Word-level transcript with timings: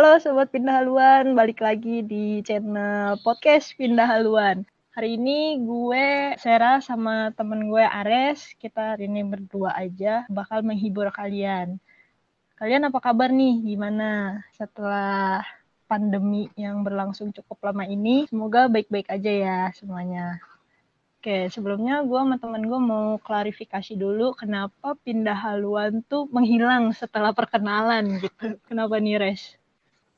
Halo 0.00 0.16
Sobat 0.16 0.48
Pindah 0.48 0.80
Haluan, 0.80 1.36
balik 1.36 1.60
lagi 1.60 2.00
di 2.00 2.40
channel 2.40 3.20
podcast 3.20 3.76
Pindah 3.76 4.08
Haluan. 4.08 4.64
Hari 4.96 5.20
ini 5.20 5.60
gue, 5.60 6.32
Sarah 6.40 6.80
sama 6.80 7.36
temen 7.36 7.68
gue 7.68 7.84
Ares, 7.84 8.56
kita 8.56 8.96
hari 8.96 9.12
ini 9.12 9.20
berdua 9.28 9.76
aja 9.76 10.24
bakal 10.32 10.64
menghibur 10.64 11.12
kalian. 11.12 11.76
Kalian 12.56 12.88
apa 12.88 12.96
kabar 12.96 13.28
nih? 13.28 13.60
Gimana 13.60 14.40
setelah 14.56 15.44
pandemi 15.84 16.48
yang 16.56 16.80
berlangsung 16.80 17.28
cukup 17.36 17.60
lama 17.68 17.84
ini? 17.84 18.24
Semoga 18.24 18.72
baik-baik 18.72 19.04
aja 19.04 19.28
ya 19.28 19.58
semuanya. 19.76 20.40
Oke, 21.20 21.52
sebelumnya 21.52 22.00
gue 22.08 22.16
sama 22.16 22.40
temen 22.40 22.64
gue 22.64 22.80
mau 22.80 23.20
klarifikasi 23.20 24.00
dulu 24.00 24.32
kenapa 24.32 24.96
pindah 25.04 25.36
haluan 25.36 26.00
tuh 26.08 26.24
menghilang 26.32 26.88
setelah 26.96 27.36
perkenalan 27.36 28.16
gitu. 28.24 28.56
Kenapa 28.64 28.96
nih, 28.96 29.20
Res? 29.20 29.59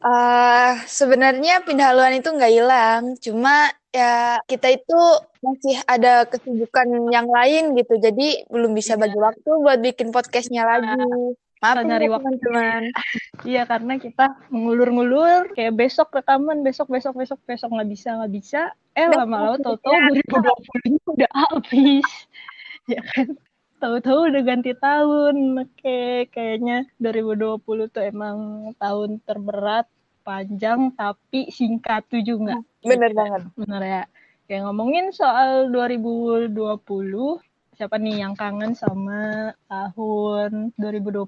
Uh, 0.02 0.82
sebenarnya 0.90 1.62
pindah 1.62 1.94
haluan 1.94 2.18
itu 2.18 2.26
nggak 2.26 2.52
hilang, 2.52 3.02
cuma 3.22 3.70
ya 3.94 4.42
kita 4.50 4.74
itu 4.74 5.00
masih 5.38 5.78
ada 5.86 6.26
kesibukan 6.26 6.90
yang 7.14 7.30
lain 7.30 7.78
gitu, 7.78 8.02
jadi 8.02 8.42
belum 8.50 8.74
bisa 8.74 8.98
bagi 8.98 9.14
iya. 9.14 9.24
waktu 9.30 9.50
buat 9.62 9.78
bikin 9.78 10.10
podcastnya 10.10 10.66
lagi. 10.66 11.38
Maaf 11.62 11.86
nyari 11.86 12.10
waktu 12.10 12.34
teman. 12.42 12.90
Iya 13.46 13.62
karena 13.70 13.94
kita 13.98 14.34
mengulur-ngulur 14.50 15.54
kayak 15.54 15.78
besok 15.78 16.10
rekaman 16.10 16.66
besok 16.66 16.90
besok 16.90 17.14
besok 17.14 17.38
besok 17.46 17.70
nggak 17.70 17.90
bisa 17.90 18.18
nggak 18.18 18.32
bisa. 18.34 18.60
Eh 18.98 19.06
lama-lama 19.06 19.62
tahu-tahu 19.62 19.94
2020 20.26 20.98
udah 21.14 21.30
habis. 21.30 22.08
ya 22.92 22.98
kan? 23.14 23.38
Tahu-tahu 23.82 24.30
udah 24.30 24.42
ganti 24.46 24.78
tahun. 24.78 25.58
Oke, 25.58 26.30
kayaknya 26.30 26.86
2020 27.02 27.90
tuh 27.90 28.06
emang 28.06 28.70
tahun 28.78 29.18
terberat, 29.26 29.90
panjang 30.22 30.94
tapi 30.94 31.50
singkat 31.50 32.06
tuh 32.06 32.22
juga. 32.22 32.62
Bener 32.78 33.10
banget. 33.10 33.42
Bener 33.58 33.82
ya. 33.82 34.02
Kayak 34.46 34.70
ngomongin 34.70 35.10
soal 35.10 35.66
2020, 35.74 37.42
siapa 37.74 37.98
nih 37.98 38.22
yang 38.22 38.38
kangen 38.38 38.78
sama 38.78 39.50
tahun 39.66 40.70
2020? 40.78 41.26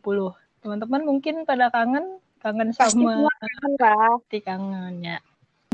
Teman-teman 0.63 1.03
mungkin 1.03 1.43
pada 1.43 1.75
kangen, 1.75 2.23
kangen 2.39 2.71
sama 2.71 3.27
Pasti 3.83 4.39
kangen, 4.47 5.03
ya. 5.03 5.19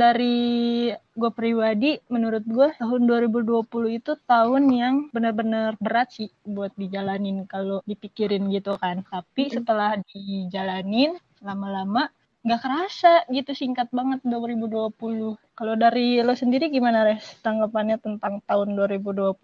Dari 0.00 0.88
gue 0.96 1.30
pribadi, 1.36 2.00
menurut 2.08 2.40
gue 2.48 2.72
tahun 2.80 3.04
2020 3.04 4.00
itu 4.00 4.16
tahun 4.24 4.62
yang 4.72 4.94
benar-benar 5.12 5.76
berat 5.76 6.08
sih 6.16 6.32
buat 6.48 6.72
dijalanin 6.80 7.44
kalau 7.44 7.84
dipikirin 7.84 8.48
gitu 8.48 8.80
kan. 8.80 9.04
Tapi 9.04 9.52
setelah 9.52 10.00
dijalanin 10.08 11.20
lama-lama 11.44 12.08
nggak 12.40 12.60
kerasa 12.64 13.28
gitu 13.28 13.52
singkat 13.52 13.92
banget 13.92 14.24
2020. 14.24 15.36
Kalau 15.36 15.74
dari 15.76 16.24
lo 16.24 16.32
sendiri 16.32 16.72
gimana 16.72 17.04
res 17.04 17.36
tanggapannya 17.44 18.00
tentang 18.00 18.40
tahun 18.48 18.72
2020? 18.80 19.36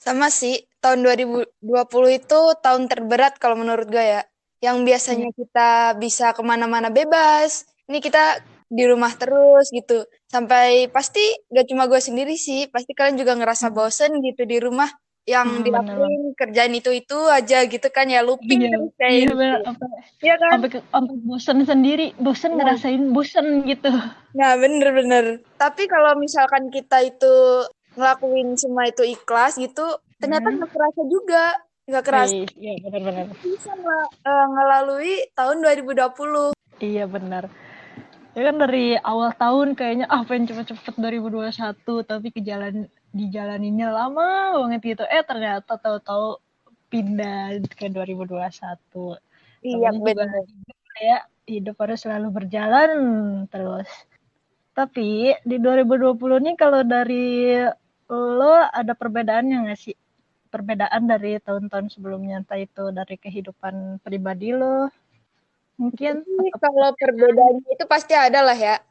Sama 0.00 0.32
sih, 0.32 0.64
tahun 0.80 1.04
2020 1.04 1.60
itu 2.16 2.40
tahun 2.64 2.88
terberat 2.88 3.36
kalau 3.36 3.60
menurut 3.60 3.84
gue 3.92 4.00
ya. 4.00 4.22
Yang 4.64 4.76
biasanya 4.88 5.28
hmm. 5.28 5.36
kita 5.36 5.70
bisa 6.00 6.32
ke 6.32 6.40
mana-mana 6.40 6.88
bebas, 6.88 7.68
ini 7.84 8.00
kita 8.00 8.40
di 8.68 8.84
rumah 8.84 9.12
terus 9.16 9.72
gitu. 9.72 10.04
Sampai 10.28 10.92
pasti 10.92 11.24
gak 11.48 11.66
cuma 11.72 11.88
gue 11.88 12.00
sendiri 12.00 12.36
sih, 12.36 12.68
pasti 12.68 12.92
kalian 12.92 13.16
juga 13.16 13.34
ngerasa 13.34 13.72
hmm. 13.72 13.76
bosen 13.76 14.12
gitu 14.22 14.44
di 14.44 14.60
rumah 14.60 14.88
yang 15.28 15.60
hmm, 15.60 15.64
dilakuin 15.64 16.32
kerjaan 16.40 16.72
itu 16.72 16.88
itu 16.88 17.18
aja 17.28 17.68
gitu 17.68 17.84
kan 17.92 18.08
ya 18.08 18.24
looping 18.24 18.64
iya, 18.64 18.72
terus 18.72 18.92
kayak 18.96 19.12
iya, 19.12 19.20
gitu. 19.28 19.34
Iya 20.24 20.34
kan? 20.40 20.50
Sampai, 20.56 20.70
sampai 20.80 21.16
bosen 21.20 21.58
sendiri, 21.68 22.06
bosen 22.16 22.50
nah. 22.56 22.56
ngerasain 22.64 23.02
bosen 23.12 23.46
gitu. 23.68 23.92
Nah 24.32 24.50
bener-bener. 24.56 25.44
Tapi 25.60 25.84
kalau 25.84 26.16
misalkan 26.16 26.72
kita 26.72 27.04
itu 27.04 27.68
ngelakuin 27.98 28.54
semua 28.54 28.86
itu 28.86 29.02
ikhlas 29.02 29.58
gitu 29.58 29.84
ternyata 30.22 30.54
hmm. 30.54 30.66
kerasa 30.70 31.02
juga 31.10 31.42
nggak 31.88 32.04
kerasa 32.04 32.36
iya 32.54 32.72
benar-benar 32.84 33.26
bisa 33.40 33.72
uh, 34.22 34.46
ngelalui 34.54 35.24
tahun 35.34 35.64
2020 35.64 36.54
iya 36.84 37.08
benar 37.10 37.50
ya 38.38 38.54
kan 38.54 38.56
dari 38.62 38.94
awal 39.02 39.34
tahun 39.34 39.74
kayaknya 39.74 40.06
ah 40.06 40.22
pengen 40.22 40.46
cepet-cepet 40.54 40.94
2021 40.94 41.50
tapi 42.06 42.30
ke 42.30 42.38
jalan 42.46 42.86
dijalaninnya 43.10 43.90
lama 43.90 44.54
banget 44.62 44.94
gitu. 44.94 45.04
Eh 45.10 45.26
ternyata 45.26 45.74
tahu-tahu 45.74 46.38
pindah 46.86 47.58
ke 47.74 47.90
2021 47.90 49.18
iya 49.66 49.90
benar 49.90 50.30
ya 51.02 51.18
hidup 51.50 51.76
harus 51.82 51.98
selalu 52.04 52.28
berjalan 52.30 52.90
terus. 53.50 53.90
Tapi 54.76 55.34
di 55.42 55.56
2020 55.58 56.14
nih 56.38 56.54
kalau 56.54 56.86
dari 56.86 57.58
lo 58.12 58.54
ada 58.70 58.94
perbedaannya 58.94 59.66
nggak 59.66 59.80
sih? 59.80 59.96
Perbedaan 60.48 61.04
dari 61.04 61.36
tahun-tahun 61.44 61.92
sebelumnya, 61.92 62.40
entah 62.40 62.56
itu 62.56 62.88
dari 62.88 63.20
kehidupan 63.20 64.00
pribadi 64.00 64.56
lo, 64.56 64.88
mungkin? 65.78 66.26
Kalau 66.58 66.92
perbedaannya 66.98 67.70
itu 67.72 67.84
pasti 67.88 68.12
ada 68.12 68.42
lah 68.42 68.58
ya. 68.58 68.82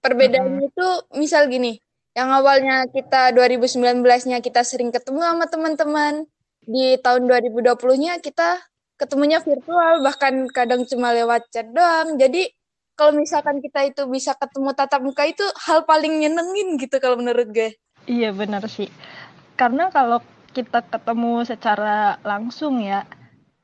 Perbedaannya 0.00 0.70
itu 0.70 0.88
misal 1.18 1.50
gini, 1.50 1.76
yang 2.14 2.30
awalnya 2.30 2.86
kita 2.88 3.34
2019-nya 3.34 4.38
kita 4.40 4.62
sering 4.62 4.94
ketemu 4.94 5.20
sama 5.20 5.44
teman-teman, 5.50 6.24
di 6.66 6.98
tahun 6.98 7.28
2020-nya 7.28 8.18
kita 8.24 8.62
ketemunya 8.96 9.38
virtual, 9.44 10.00
bahkan 10.02 10.48
kadang 10.50 10.82
cuma 10.88 11.12
lewat 11.12 11.46
chat 11.52 11.68
doang. 11.70 12.16
Jadi 12.16 12.48
kalau 12.96 13.12
misalkan 13.12 13.60
kita 13.60 13.86
itu 13.86 14.02
bisa 14.08 14.32
ketemu 14.34 14.72
tatap 14.72 15.04
muka 15.04 15.28
itu 15.28 15.44
hal 15.68 15.84
paling 15.84 16.24
nyenengin 16.24 16.80
gitu 16.80 16.96
kalau 16.96 17.20
menurut 17.20 17.52
gue. 17.52 17.76
Iya 18.08 18.32
benar 18.32 18.64
sih. 18.66 18.88
Karena 19.54 19.92
kalau 19.92 20.24
kita 20.56 20.80
ketemu 20.88 21.44
secara 21.44 22.16
langsung 22.24 22.80
ya, 22.80 23.04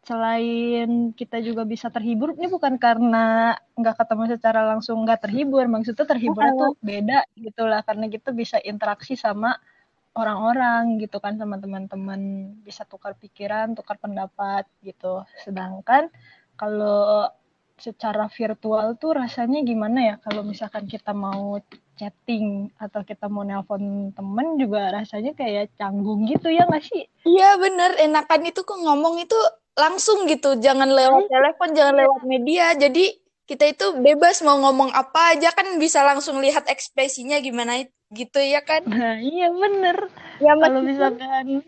selain 0.03 1.15
kita 1.15 1.39
juga 1.39 1.63
bisa 1.63 1.87
terhibur, 1.87 2.35
ini 2.35 2.51
bukan 2.51 2.75
karena 2.75 3.55
nggak 3.79 4.03
ketemu 4.03 4.35
secara 4.35 4.67
langsung 4.67 5.07
nggak 5.07 5.31
terhibur, 5.31 5.63
maksudnya 5.71 6.03
terhibur 6.03 6.43
itu 6.43 6.67
beda 6.83 7.23
gitulah, 7.39 7.87
karena 7.87 8.11
kita 8.11 8.35
bisa 8.35 8.59
interaksi 8.59 9.15
sama 9.15 9.55
orang-orang 10.13 10.99
gitu 11.01 11.23
kan 11.23 11.39
sama 11.39 11.57
teman-teman 11.57 12.53
bisa 12.67 12.83
tukar 12.85 13.15
pikiran, 13.17 13.73
tukar 13.79 13.97
pendapat 13.97 14.67
gitu. 14.83 15.25
Sedangkan 15.41 16.11
kalau 16.59 17.31
secara 17.83 18.31
virtual 18.31 18.95
tuh 18.95 19.19
rasanya 19.19 19.67
gimana 19.67 19.99
ya 19.99 20.15
kalau 20.23 20.47
misalkan 20.47 20.87
kita 20.87 21.11
mau 21.11 21.59
chatting 21.99 22.71
atau 22.79 23.03
kita 23.03 23.27
mau 23.27 23.43
nelpon 23.43 24.15
temen 24.15 24.55
juga 24.57 24.95
rasanya 24.95 25.35
kayak 25.35 25.75
canggung 25.75 26.25
gitu 26.31 26.47
ya 26.49 26.63
nggak 26.67 26.87
sih? 26.87 27.05
Iya 27.27 27.59
bener, 27.59 27.99
enakan 27.99 28.47
itu 28.47 28.63
kok 28.63 28.79
ngomong 28.79 29.19
itu 29.19 29.37
langsung 29.75 30.25
gitu, 30.31 30.57
jangan 30.63 30.89
lewat 30.89 31.27
telepon, 31.27 31.71
jangan 31.75 31.95
lewat 32.07 32.23
media. 32.23 32.75
Jadi 32.77 33.19
kita 33.47 33.69
itu 33.69 33.87
bebas 33.99 34.41
mau 34.47 34.57
ngomong 34.63 34.95
apa 34.95 35.37
aja 35.37 35.51
kan 35.53 35.77
bisa 35.77 36.07
langsung 36.07 36.39
lihat 36.41 36.71
ekspresinya 36.71 37.43
gimana 37.43 37.83
gitu 38.13 38.39
ya 38.39 38.63
kan? 38.63 38.87
Nah 38.87 39.19
iya 39.19 39.49
bener. 39.51 40.09
Ya 40.39 40.55
kalau 40.57 40.81
misalkan, 40.85 41.67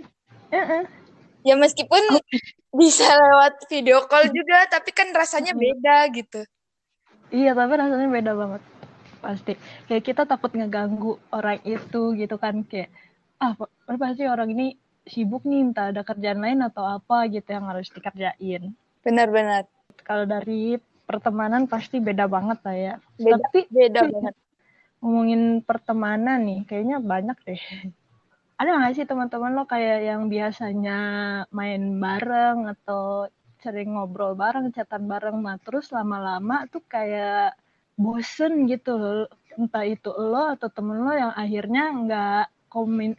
uh 0.53 0.57
-uh. 0.57 1.04
Ya 1.45 1.55
meskipun 1.55 2.01
bisa 2.81 3.07
lewat 3.07 3.69
video 3.71 4.03
call 4.11 4.33
juga, 4.35 4.67
tapi 4.67 4.91
kan 4.91 5.13
rasanya 5.15 5.55
beda 5.55 6.11
gitu. 6.11 6.41
Iya 7.31 7.55
tapi 7.55 7.73
rasanya 7.79 8.09
beda 8.11 8.33
banget. 8.35 8.63
Pasti. 9.23 9.53
Kayak 9.87 10.05
kita 10.05 10.23
takut 10.27 10.51
ngeganggu 10.57 11.21
orang 11.31 11.61
itu 11.63 12.17
gitu 12.19 12.37
kan 12.41 12.67
kayak 12.67 12.91
ah 13.39 13.53
pasti 14.01 14.25
orang 14.27 14.51
ini 14.51 14.75
sibuk 15.05 15.45
nih 15.45 15.61
entah 15.71 15.93
ada 15.93 16.01
kerjaan 16.01 16.41
lain 16.41 16.65
atau 16.65 16.83
apa 16.83 17.29
gitu 17.29 17.53
yang 17.53 17.69
harus 17.69 17.93
dikerjain. 17.93 18.73
Benar-benar 19.05 19.69
kalau 20.03 20.25
dari 20.25 20.81
pertemanan 21.05 21.69
pasti 21.69 22.01
beda 22.01 22.25
banget 22.25 22.59
lah 22.65 22.77
ya. 22.77 22.95
Beda, 23.21 23.37
tapi 23.45 23.61
beda 23.69 24.01
banget. 24.13 24.35
ngomongin 25.05 25.61
pertemanan 25.61 26.41
nih 26.49 26.61
kayaknya 26.65 26.97
banyak 26.97 27.37
deh 27.45 27.61
ada 28.65 28.81
nggak 28.81 28.95
sih 28.97 29.05
teman-teman 29.05 29.53
lo 29.53 29.69
kayak 29.69 30.09
yang 30.09 30.33
biasanya 30.33 30.99
main 31.53 32.01
bareng 32.01 32.65
atau 32.73 33.29
sering 33.61 33.93
ngobrol 33.93 34.33
bareng, 34.33 34.73
catatan 34.73 35.05
bareng, 35.05 35.37
nah 35.45 35.61
terus 35.61 35.93
lama-lama 35.93 36.65
tuh 36.73 36.81
kayak 36.89 37.57
bosen 38.01 38.65
gitu 38.65 38.97
loh. 38.97 39.29
Entah 39.61 39.85
itu 39.85 40.09
lo 40.17 40.57
atau 40.57 40.73
temen 40.73 41.05
lo 41.05 41.13
yang 41.13 41.33
akhirnya 41.37 41.93
nggak 41.93 42.45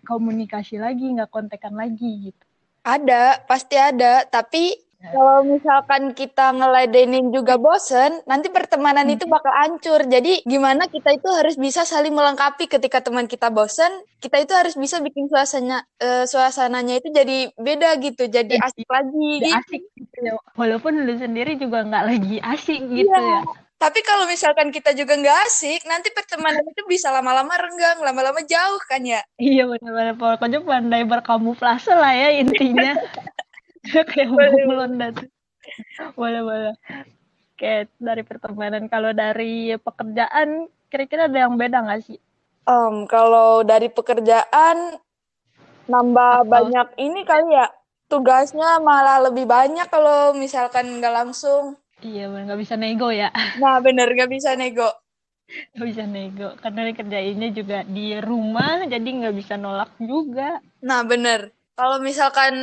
komunikasi 0.06 0.82
lagi 0.82 1.14
nggak 1.14 1.30
kontekan 1.30 1.78
lagi 1.78 2.34
gitu. 2.34 2.44
Ada 2.82 3.46
pasti 3.46 3.78
ada. 3.78 4.26
Tapi. 4.26 4.85
Kalau 5.12 5.46
misalkan 5.46 6.16
kita 6.18 6.56
ngeladenin 6.56 7.30
juga 7.30 7.60
bosen, 7.60 8.24
nanti 8.26 8.50
pertemanan 8.50 9.06
hmm. 9.06 9.16
itu 9.20 9.26
bakal 9.30 9.54
hancur. 9.54 10.02
Jadi 10.08 10.42
gimana 10.48 10.90
kita 10.90 11.14
itu 11.14 11.30
harus 11.30 11.60
bisa 11.60 11.86
saling 11.86 12.16
melengkapi 12.16 12.66
ketika 12.66 13.04
teman 13.04 13.30
kita 13.30 13.54
bosen, 13.54 13.92
kita 14.24 14.42
itu 14.42 14.54
harus 14.56 14.74
bisa 14.74 15.04
bikin 15.04 15.30
suasana 15.30 15.84
uh, 16.02 16.26
suasananya 16.26 16.98
itu 17.04 17.14
jadi 17.14 17.52
beda 17.60 17.90
gitu, 18.02 18.26
jadi 18.32 18.56
asik 18.58 18.88
lagi. 18.90 19.30
Gitu. 19.44 19.54
Asik 19.54 19.84
gitu 19.94 20.18
ya. 20.24 20.34
Walaupun 20.58 21.06
lu 21.06 21.14
sendiri 21.20 21.60
juga 21.60 21.86
nggak 21.86 22.06
lagi 22.06 22.38
asik 22.42 22.82
gitu 22.90 23.12
ya. 23.12 23.22
ya 23.22 23.40
Tapi 23.76 24.00
kalau 24.08 24.24
misalkan 24.26 24.72
kita 24.72 24.96
juga 24.96 25.20
nggak 25.20 25.40
asik, 25.52 25.84
nanti 25.86 26.08
pertemanan 26.16 26.64
itu 26.64 26.88
bisa 26.88 27.12
lama-lama 27.12 27.54
renggang, 27.60 28.00
lama-lama 28.00 28.40
jauh 28.48 28.82
kan 28.88 29.04
ya? 29.04 29.20
Iya 29.36 29.68
benar-benar 29.68 30.16
pokoknya 30.16 30.64
pandai 30.64 31.04
berkamuflase 31.04 31.92
lah 31.92 32.16
ya 32.16 32.40
intinya. 32.40 32.96
Kayak 34.12 34.30
melonda 34.66 35.14
tuh. 35.14 35.30
Boleh 36.14 36.42
boleh. 36.42 36.74
Kayak 37.56 37.90
dari 37.98 38.24
pertemanan. 38.26 38.86
Kalau 38.92 39.12
dari 39.16 39.74
pekerjaan, 39.80 40.68
kira-kira 40.92 41.32
ada 41.32 41.48
yang 41.48 41.56
beda 41.56 41.82
nggak 41.86 42.02
sih? 42.04 42.20
Um, 42.66 43.06
kalau 43.06 43.62
dari 43.62 43.88
pekerjaan 43.94 44.98
nambah 45.86 46.42
Atau- 46.42 46.50
banyak 46.50 46.88
ini 46.98 47.22
kali 47.22 47.54
ya 47.54 47.70
tugasnya 48.10 48.82
malah 48.82 49.22
lebih 49.30 49.46
banyak 49.46 49.86
kalau 49.90 50.34
misalkan 50.34 50.98
nggak 50.98 51.14
langsung. 51.14 51.78
Iya, 52.02 52.30
bener, 52.30 52.54
nggak 52.54 52.62
bisa 52.62 52.76
nego 52.78 53.10
ya. 53.10 53.30
Nah 53.62 53.82
bener 53.82 54.10
nggak 54.14 54.30
bisa 54.30 54.54
nego. 54.58 54.90
Nggak 55.78 55.88
bisa 55.90 56.04
nego. 56.10 56.50
Karena 56.58 56.90
kerjainnya 56.90 57.50
juga 57.54 57.86
di 57.86 58.18
rumah, 58.18 58.86
jadi 58.86 59.06
nggak 59.06 59.36
bisa 59.38 59.56
nolak 59.58 59.94
juga. 60.02 60.58
Nah 60.82 61.06
bener. 61.06 61.54
Kalau 61.76 62.02
misalkan 62.02 62.54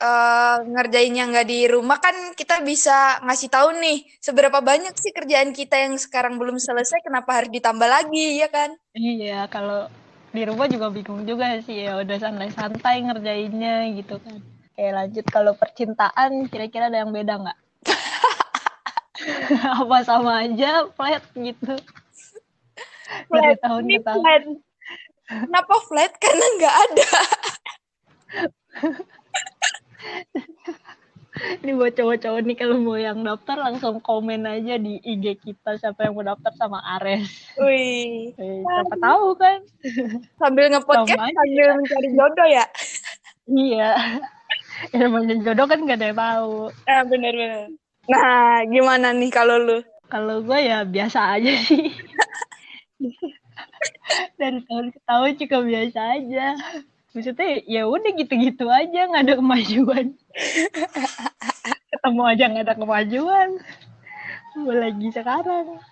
eh, 0.00 0.56
ngerjainnya 0.64 1.24
nggak 1.30 1.46
di 1.46 1.60
rumah 1.66 1.98
kan 1.98 2.14
kita 2.32 2.62
bisa 2.62 3.18
ngasih 3.22 3.50
tahu 3.50 3.68
nih 3.76 3.98
seberapa 4.18 4.58
banyak 4.62 4.94
sih 4.94 5.10
kerjaan 5.10 5.50
kita 5.52 5.76
yang 5.76 5.94
sekarang 5.98 6.38
belum 6.40 6.56
selesai, 6.58 7.02
kenapa 7.02 7.42
harus 7.42 7.50
ditambah 7.50 7.88
lagi 7.88 8.38
ya 8.38 8.48
kan? 8.48 8.70
Iya, 8.94 9.46
kalau 9.48 9.90
di 10.28 10.42
rumah 10.44 10.68
juga 10.68 10.92
bingung 10.92 11.24
juga 11.24 11.56
sih 11.60 11.84
ya 11.84 11.98
udah 11.98 12.16
santai-santai 12.20 13.00
ngerjainnya 13.02 13.74
gitu 13.96 14.20
kan. 14.20 14.38
Oke 14.68 14.84
lanjut 14.94 15.26
kalau 15.26 15.52
percintaan 15.54 16.46
kira-kira 16.46 16.86
ada 16.86 17.02
yang 17.02 17.10
beda 17.10 17.34
nggak? 17.42 17.58
Apa 19.82 19.98
sama 20.06 20.46
aja 20.46 20.86
flat 20.94 21.24
gitu 21.34 21.74
dari 23.28 23.54
Flat. 23.54 23.58
tahun 23.58 23.84
Ini 23.84 23.96
ke 23.96 24.00
tahun? 24.04 24.22
flat. 24.22 24.42
Kenapa 25.26 25.74
flat? 25.84 26.12
Karena 26.16 26.46
nggak 26.56 26.74
ada. 26.86 27.10
Ini 31.38 31.70
buat 31.78 31.94
cowok-cowok 31.94 32.40
nih 32.42 32.56
kalau 32.58 32.76
mau 32.82 32.98
yang 32.98 33.22
daftar 33.22 33.62
langsung 33.62 34.02
komen 34.02 34.42
aja 34.42 34.74
di 34.74 34.98
IG 34.98 35.38
kita 35.38 35.78
siapa 35.78 36.10
yang 36.10 36.18
mau 36.18 36.26
daftar 36.26 36.50
sama 36.58 36.82
Ares. 36.98 37.30
Wih. 37.62 38.34
Eh, 38.34 38.62
siapa 38.66 38.96
tahu 38.98 39.38
kan? 39.38 39.62
Sambil 40.42 40.66
ngepodcast 40.74 41.14
sambil 41.14 41.66
mencari 41.78 42.08
jodoh 42.10 42.48
ya. 42.50 42.64
Iya. 43.46 43.90
Ya, 44.90 44.96
namanya 45.06 45.34
jodoh 45.42 45.66
kan 45.70 45.86
gak 45.86 45.98
ada 46.02 46.06
yang 46.10 46.18
tahu. 46.18 46.54
Ah, 46.90 47.02
bener-bener. 47.06 47.70
Nah, 48.08 48.64
gimana 48.66 49.12
nih 49.14 49.30
kalau 49.30 49.56
lu? 49.60 49.78
Kalau 50.08 50.40
gue 50.40 50.58
ya 50.58 50.82
biasa 50.82 51.38
aja 51.38 51.52
sih. 51.68 51.92
Dari 54.40 54.58
tahun 54.64 54.90
ke 54.90 54.98
tahun 55.04 55.30
juga 55.36 55.58
biasa 55.60 56.00
aja. 56.16 56.46
Maksudnya 57.18 57.66
ya 57.66 57.82
udah 57.82 58.14
gitu-gitu 58.14 58.70
aja, 58.70 59.10
nggak 59.10 59.26
ada 59.26 59.34
kemajuan. 59.42 60.14
Ketemu 61.90 62.22
aja 62.30 62.44
nggak 62.46 62.66
ada 62.70 62.76
kemajuan. 62.78 63.48
Lagi 64.54 65.08
sekarang. 65.10 65.82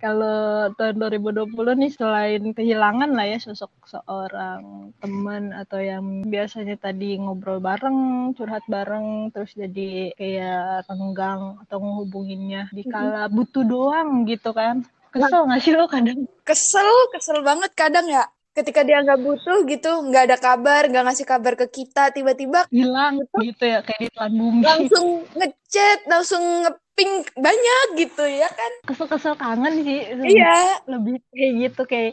Kalau 0.00 0.72
tahun 0.80 0.96
2020 1.20 1.52
nih 1.52 1.92
selain 1.92 2.42
kehilangan 2.56 3.12
lah 3.12 3.28
ya 3.28 3.38
sosok 3.44 3.70
seorang 3.84 4.88
teman 5.04 5.52
atau 5.52 5.84
yang 5.84 6.24
biasanya 6.24 6.80
tadi 6.80 7.20
ngobrol 7.20 7.60
bareng, 7.60 8.32
curhat 8.32 8.64
bareng, 8.72 9.36
terus 9.36 9.52
jadi 9.52 10.16
kayak 10.16 10.88
renggang 10.88 11.60
atau 11.60 11.76
ngehubunginnya 11.76 12.72
di 12.72 12.88
kala 12.88 13.28
butuh 13.28 13.68
doang 13.68 14.24
gitu 14.24 14.56
kan. 14.56 14.80
Kesel 15.12 15.44
nggak 15.44 15.60
sih 15.60 15.76
lo 15.76 15.84
kadang? 15.92 16.24
Kesel, 16.40 16.88
kesel 17.12 17.44
banget 17.44 17.76
kadang 17.76 18.08
ya. 18.08 18.24
Ketika 18.52 18.84
dia 18.84 19.00
nggak 19.00 19.20
butuh 19.24 19.64
gitu, 19.64 19.92
nggak 20.12 20.28
ada 20.28 20.36
kabar, 20.36 20.84
nggak 20.84 21.04
ngasih 21.08 21.24
kabar 21.24 21.56
ke 21.56 21.66
kita, 21.72 22.12
tiba-tiba 22.12 22.68
Hilang 22.68 23.16
gitu 23.40 23.64
ya 23.64 23.80
kayak 23.80 24.00
di 24.04 24.08
telan 24.12 24.32
bumi. 24.36 24.60
langsung 24.60 25.24
ngechat, 25.32 25.98
langsung 26.04 26.44
ngeping 26.68 27.12
banyak 27.32 27.86
gitu 27.96 28.24
ya 28.28 28.52
kan? 28.52 28.72
Kesel-kesel 28.84 29.40
kangen 29.40 29.80
sih. 29.80 30.04
Iya. 30.20 30.84
Lebih 30.84 31.24
kayak 31.32 31.52
gitu 31.64 31.82
kayak 31.88 32.12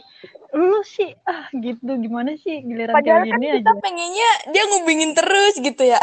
lu 0.50 0.80
sih 0.82 1.14
ah 1.30 1.46
gitu 1.54 1.94
gimana 2.00 2.34
sih 2.34 2.58
giliran 2.66 2.90
Padahal 2.90 3.22
kayak 3.22 3.30
kan 3.30 3.38
gini 3.38 3.46
kita 3.60 3.70
aja. 3.70 3.82
pengennya 3.84 4.30
dia 4.50 4.62
ngubingin 4.66 5.12
terus 5.14 5.54
gitu 5.60 5.82
ya. 5.84 6.00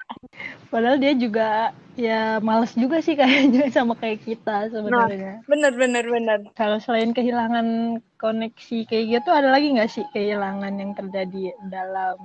Padahal 0.72 0.96
dia 1.02 1.12
juga 1.18 1.74
ya 1.94 2.42
males 2.42 2.74
juga 2.74 2.98
sih 3.00 3.14
kayaknya 3.14 3.70
sama 3.76 3.94
kayak 3.98 4.26
kita 4.26 4.70
sebenarnya. 4.70 5.42
Bener, 5.46 5.72
bener, 5.74 6.04
bener. 6.06 6.38
Kalau 6.58 6.78
selain 6.82 7.14
kehilangan 7.14 7.98
koneksi 8.18 8.78
kayak 8.86 9.04
gitu, 9.20 9.28
ada 9.30 9.48
lagi 9.54 9.74
nggak 9.74 9.90
sih 9.90 10.04
kehilangan 10.10 10.74
yang 10.78 10.92
terjadi 10.92 11.54
dalam 11.70 12.18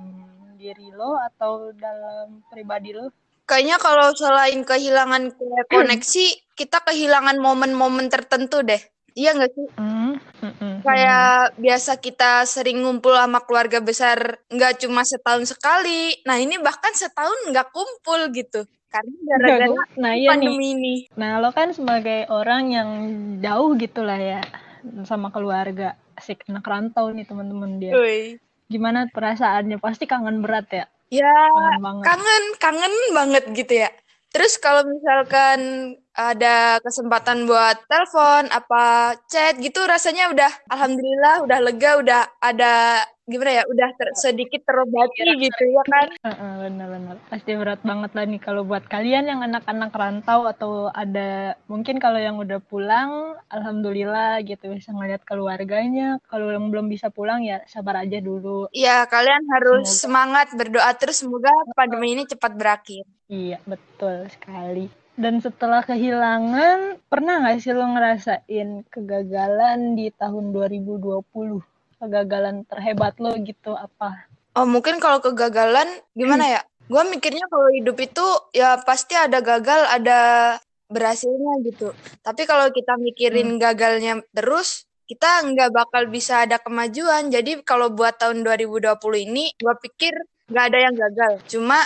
diri 0.60 0.92
lo 0.92 1.16
atau 1.16 1.72
dalam 1.72 2.44
pribadi 2.52 2.92
lo? 2.92 3.08
Kayaknya 3.48 3.76
kalau 3.82 4.08
selain 4.14 4.60
kehilangan 4.62 5.32
koneksi, 5.72 6.26
kita 6.54 6.78
kehilangan 6.84 7.40
momen-momen 7.40 8.12
tertentu 8.12 8.62
deh. 8.62 8.78
Iya 9.18 9.34
nggak 9.34 9.50
sih? 9.50 9.66
Hmm, 9.74 10.14
mm-mm, 10.38 10.74
Kayak 10.86 11.58
biasa 11.58 11.98
kita 11.98 12.46
sering 12.46 12.78
ngumpul 12.86 13.10
sama 13.10 13.42
keluarga 13.42 13.82
besar 13.82 14.38
nggak 14.46 14.86
cuma 14.86 15.02
setahun 15.02 15.50
sekali. 15.50 16.14
Nah 16.22 16.38
ini 16.38 16.62
bahkan 16.62 16.94
setahun 16.94 17.50
nggak 17.50 17.74
kumpul 17.74 18.30
gitu. 18.30 18.62
Karena 18.90 19.14
gara-gara. 19.38 19.66
Nah 20.02 20.12
iya 20.18 20.34
nih. 20.34 20.50
pandemi 20.50 20.66
ini. 20.74 20.94
Nah 21.14 21.38
lo 21.38 21.54
kan 21.54 21.70
sebagai 21.70 22.26
orang 22.26 22.62
yang 22.74 22.88
jauh 23.38 23.78
gitu 23.78 24.02
lah 24.02 24.18
ya 24.18 24.42
sama 25.06 25.30
keluarga, 25.30 25.94
asik 26.18 26.42
anak 26.50 26.66
rantau 26.66 27.14
nih 27.14 27.22
teman-teman 27.22 27.78
dia. 27.78 27.94
Woi. 27.94 28.36
Gimana 28.66 29.06
perasaannya? 29.10 29.78
Pasti 29.78 30.06
kangen 30.06 30.42
berat 30.42 30.66
ya, 30.70 30.86
Ya 31.10 31.26
kangen 31.26 31.82
banget. 31.82 32.04
kangen, 32.06 32.44
kangen 32.58 32.94
banget 33.14 33.44
gitu 33.54 33.74
ya. 33.86 33.90
Terus 34.30 34.62
kalau 34.62 34.86
misalkan 34.86 35.58
ada 36.20 36.76
kesempatan 36.84 37.48
buat 37.48 37.80
telepon 37.88 38.52
apa 38.52 39.16
chat 39.24 39.56
gitu 39.56 39.80
rasanya 39.88 40.28
udah 40.28 40.52
alhamdulillah 40.68 41.40
udah 41.48 41.58
lega 41.64 41.90
udah 41.96 42.22
ada 42.44 43.00
gimana 43.30 43.62
ya 43.62 43.64
udah 43.70 43.88
ter- 43.94 44.16
sedikit 44.18 44.66
terobati 44.66 45.22
gitu 45.38 45.62
ya 45.70 45.82
kan? 45.86 46.08
Heeh, 46.26 46.52
benar-benar. 46.66 47.16
Pasti 47.30 47.54
berat 47.54 47.78
banget 47.86 48.10
lah 48.10 48.26
nih 48.26 48.42
kalau 48.42 48.66
buat 48.66 48.82
kalian 48.90 49.30
yang 49.30 49.40
anak-anak 49.46 49.94
rantau 49.94 50.50
atau 50.50 50.90
ada 50.90 51.54
mungkin 51.70 52.02
kalau 52.02 52.18
yang 52.18 52.42
udah 52.42 52.58
pulang 52.58 53.38
alhamdulillah 53.46 54.42
gitu 54.42 54.74
bisa 54.74 54.90
ngeliat 54.90 55.22
keluarganya. 55.22 56.18
Kalau 56.26 56.50
yang 56.50 56.74
belum 56.74 56.90
bisa 56.90 57.14
pulang 57.14 57.46
ya 57.46 57.62
sabar 57.70 58.02
aja 58.02 58.18
dulu. 58.18 58.66
Ya 58.74 59.06
kalian 59.06 59.46
harus 59.54 59.86
semangat 60.02 60.50
berdoa 60.50 60.90
terus 60.98 61.22
semoga 61.22 61.54
pandemi 61.78 62.18
ini 62.18 62.26
cepat 62.26 62.58
berakhir. 62.58 63.06
Iya 63.30 63.62
betul 63.62 64.26
sekali 64.26 64.90
dan 65.20 65.36
setelah 65.44 65.84
kehilangan 65.84 66.96
pernah 67.12 67.44
nggak 67.44 67.60
sih 67.60 67.76
lo 67.76 67.84
ngerasain 67.92 68.88
kegagalan 68.88 69.92
di 69.92 70.08
tahun 70.16 70.56
2020 70.56 71.60
kegagalan 72.00 72.64
terhebat 72.64 73.20
lo 73.20 73.36
gitu 73.44 73.76
apa? 73.76 74.24
Oh 74.56 74.64
mungkin 74.64 74.96
kalau 74.96 75.20
kegagalan 75.20 75.86
gimana 76.16 76.48
ya? 76.48 76.60
Gue 76.88 77.04
mikirnya 77.06 77.46
kalau 77.52 77.68
hidup 77.70 78.00
itu 78.00 78.26
ya 78.56 78.80
pasti 78.82 79.14
ada 79.14 79.44
gagal 79.44 79.86
ada 79.92 80.20
berhasilnya 80.90 81.62
gitu. 81.68 81.92
Tapi 82.24 82.48
kalau 82.48 82.72
kita 82.72 82.96
mikirin 82.96 83.60
gagalnya 83.60 84.24
terus 84.32 84.88
kita 85.04 85.44
nggak 85.44 85.70
bakal 85.70 86.08
bisa 86.08 86.48
ada 86.48 86.56
kemajuan. 86.56 87.28
Jadi 87.28 87.60
kalau 87.62 87.92
buat 87.92 88.16
tahun 88.16 88.42
2020 88.42 88.96
ini 89.28 89.52
gue 89.54 89.74
pikir 89.84 90.16
nggak 90.50 90.64
ada 90.72 90.78
yang 90.80 90.94
gagal. 90.96 91.32
Cuma 91.46 91.78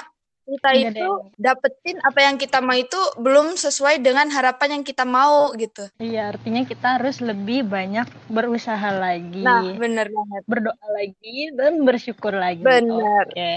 kita 0.44 0.68
Nggak 0.68 0.90
ada 0.92 1.00
itu 1.00 1.10
dapetin 1.40 1.96
apa 2.04 2.20
yang 2.20 2.36
kita 2.36 2.58
mau 2.60 2.76
itu 2.76 3.00
belum 3.16 3.56
sesuai 3.56 4.00
dengan 4.04 4.28
harapan 4.28 4.80
yang 4.80 4.84
kita 4.84 5.04
mau 5.08 5.50
gitu 5.56 5.88
iya 5.98 6.30
artinya 6.32 6.62
kita 6.68 7.00
harus 7.00 7.24
lebih 7.24 7.64
banyak 7.64 8.06
berusaha 8.28 8.88
lagi 8.92 9.42
nah 9.42 9.64
bener 9.76 10.08
banget 10.12 10.42
berdoa 10.44 10.86
lagi 10.92 11.50
dan 11.56 11.72
bersyukur 11.82 12.34
lagi. 12.36 12.62
Benar. 12.64 13.24
Oke. 13.30 13.52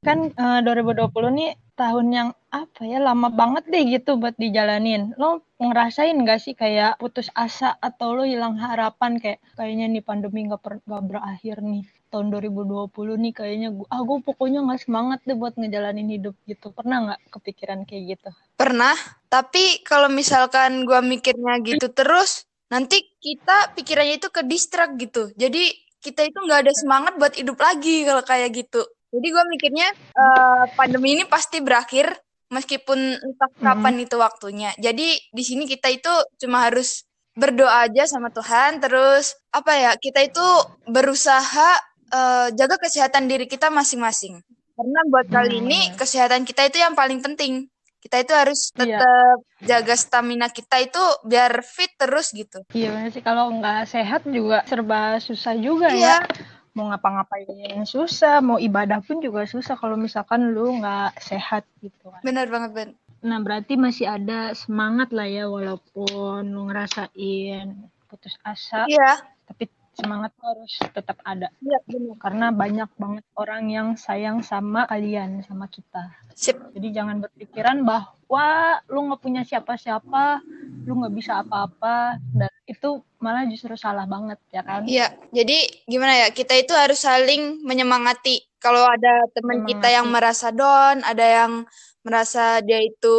Kan 0.00 0.32
eh, 0.32 0.60
2020 0.64 1.30
nih 1.36 1.50
tahun 1.76 2.06
yang 2.08 2.28
apa 2.50 2.82
ya 2.88 2.98
lama 3.00 3.28
banget 3.30 3.64
deh 3.68 3.82
gitu 3.94 4.16
buat 4.16 4.34
dijalanin. 4.36 5.12
Lo 5.20 5.44
ngerasain 5.60 6.16
gak 6.24 6.40
sih 6.40 6.54
kayak 6.56 6.96
putus 7.00 7.28
asa 7.36 7.76
atau 7.78 8.16
lo 8.16 8.24
hilang 8.24 8.56
harapan 8.56 9.20
kayak 9.20 9.40
kayaknya 9.56 9.86
nih 9.92 10.02
pandemi 10.04 10.48
nggak 10.48 10.62
per- 10.64 10.84
nggak 10.88 11.04
berakhir 11.04 11.56
nih 11.60 11.84
tahun 12.10 12.34
2020 12.34 12.90
nih 13.22 13.32
kayaknya 13.32 13.68
gua 13.70 13.86
ah 13.94 14.02
gue 14.02 14.18
pokoknya 14.26 14.60
nggak 14.66 14.82
semangat 14.84 15.18
deh 15.24 15.38
buat 15.38 15.54
ngejalanin 15.54 16.10
hidup 16.10 16.34
gitu 16.50 16.74
pernah 16.74 16.96
nggak 17.06 17.20
kepikiran 17.32 17.86
kayak 17.86 18.18
gitu 18.18 18.30
Pernah, 18.60 18.92
tapi 19.32 19.80
kalau 19.88 20.12
misalkan 20.12 20.84
gua 20.84 21.00
mikirnya 21.00 21.56
gitu 21.64 21.88
terus, 21.88 22.44
nanti 22.68 23.00
kita 23.24 23.72
pikirannya 23.72 24.20
itu 24.20 24.28
ke 24.28 24.44
distract 24.44 25.00
gitu. 25.00 25.32
Jadi 25.32 25.72
kita 26.04 26.28
itu 26.28 26.36
nggak 26.44 26.68
ada 26.68 26.72
semangat 26.76 27.12
buat 27.16 27.32
hidup 27.32 27.56
lagi 27.56 28.04
kalau 28.04 28.20
kayak 28.20 28.52
gitu. 28.52 28.84
Jadi 29.16 29.26
gua 29.32 29.44
mikirnya 29.48 29.88
eh, 29.96 30.64
pandemi 30.76 31.16
ini 31.16 31.24
pasti 31.24 31.64
berakhir. 31.64 32.12
meskipun 32.50 32.98
entah 32.98 33.50
kapan 33.62 33.94
itu 34.02 34.18
waktunya. 34.18 34.74
Jadi 34.74 35.06
di 35.30 35.42
sini 35.46 35.70
kita 35.70 35.86
itu 35.86 36.10
cuma 36.42 36.66
harus 36.66 37.06
berdoa 37.38 37.86
aja 37.86 38.10
sama 38.10 38.34
Tuhan, 38.34 38.82
terus 38.82 39.38
apa 39.54 39.72
ya 39.78 39.92
kita 39.94 40.18
itu 40.26 40.42
berusaha 40.90 41.70
uh, 42.12 42.48
jaga 42.54 42.76
kesehatan 42.78 43.26
diri 43.30 43.46
kita 43.46 43.70
masing-masing. 43.70 44.42
Karena 44.74 45.00
buat 45.08 45.26
kali 45.28 45.60
ini 45.60 45.92
kesehatan 45.96 46.44
kita 46.44 46.68
itu 46.68 46.80
yang 46.80 46.96
paling 46.96 47.20
penting 47.20 47.68
kita 48.00 48.16
itu 48.24 48.32
harus 48.32 48.72
tetap 48.72 49.38
iya. 49.60 49.76
jaga 49.76 49.94
stamina 49.94 50.48
kita 50.48 50.80
itu 50.80 51.02
biar 51.28 51.60
fit 51.60 51.92
terus 52.00 52.32
gitu. 52.32 52.64
Iya 52.72 52.96
benar 52.96 53.12
sih 53.12 53.20
kalau 53.20 53.52
nggak 53.60 53.92
sehat 53.92 54.24
juga 54.24 54.64
serba 54.64 55.20
susah 55.20 55.54
juga 55.60 55.92
iya. 55.92 56.24
ya. 56.24 56.48
Mau 56.72 56.88
ngapa-ngapain 56.88 57.84
susah, 57.84 58.40
mau 58.40 58.56
ibadah 58.56 59.04
pun 59.04 59.20
juga 59.20 59.44
susah 59.44 59.76
kalau 59.76 60.00
misalkan 60.00 60.56
lu 60.56 60.80
nggak 60.80 61.20
sehat 61.20 61.68
gitu 61.84 62.08
kan. 62.08 62.24
Benar 62.24 62.48
banget 62.48 62.70
Ben. 62.72 62.90
Nah 63.20 63.36
berarti 63.44 63.76
masih 63.76 64.08
ada 64.08 64.56
semangat 64.56 65.12
lah 65.12 65.28
ya 65.28 65.44
walaupun 65.44 66.40
lu 66.48 66.72
ngerasain 66.72 67.84
putus 68.08 68.40
asa. 68.40 68.88
Iya. 68.88 69.28
Tapi 69.44 69.68
semangat 70.00 70.32
harus 70.40 70.72
tetap 70.96 71.20
ada. 71.22 71.52
Iya, 71.60 71.78
benar. 71.84 72.16
Karena 72.16 72.46
banyak 72.50 72.90
banget 72.96 73.24
orang 73.36 73.64
yang 73.68 73.88
sayang 74.00 74.40
sama 74.40 74.88
kalian, 74.88 75.44
sama 75.44 75.68
kita. 75.68 76.10
Sip. 76.32 76.56
Jadi 76.72 76.88
jangan 76.96 77.20
berpikiran 77.20 77.84
bahwa 77.84 78.80
lu 78.88 79.12
nggak 79.12 79.20
punya 79.20 79.42
siapa-siapa, 79.44 80.40
lu 80.88 81.04
nggak 81.04 81.14
bisa 81.14 81.44
apa-apa, 81.44 82.16
dan 82.32 82.50
itu 82.64 83.04
malah 83.20 83.44
justru 83.44 83.76
salah 83.76 84.08
banget, 84.08 84.40
ya 84.48 84.64
kan? 84.64 84.88
Iya. 84.88 85.12
Jadi 85.30 85.84
gimana 85.84 86.26
ya? 86.26 86.28
Kita 86.32 86.56
itu 86.56 86.72
harus 86.72 87.04
saling 87.04 87.60
menyemangati. 87.60 88.48
Kalau 88.60 88.84
ada 88.84 89.24
teman 89.32 89.64
kita 89.64 89.88
yang 89.88 90.08
merasa 90.08 90.52
down, 90.52 91.00
ada 91.04 91.24
yang 91.24 91.64
merasa 92.00 92.64
dia 92.64 92.80
itu 92.80 93.16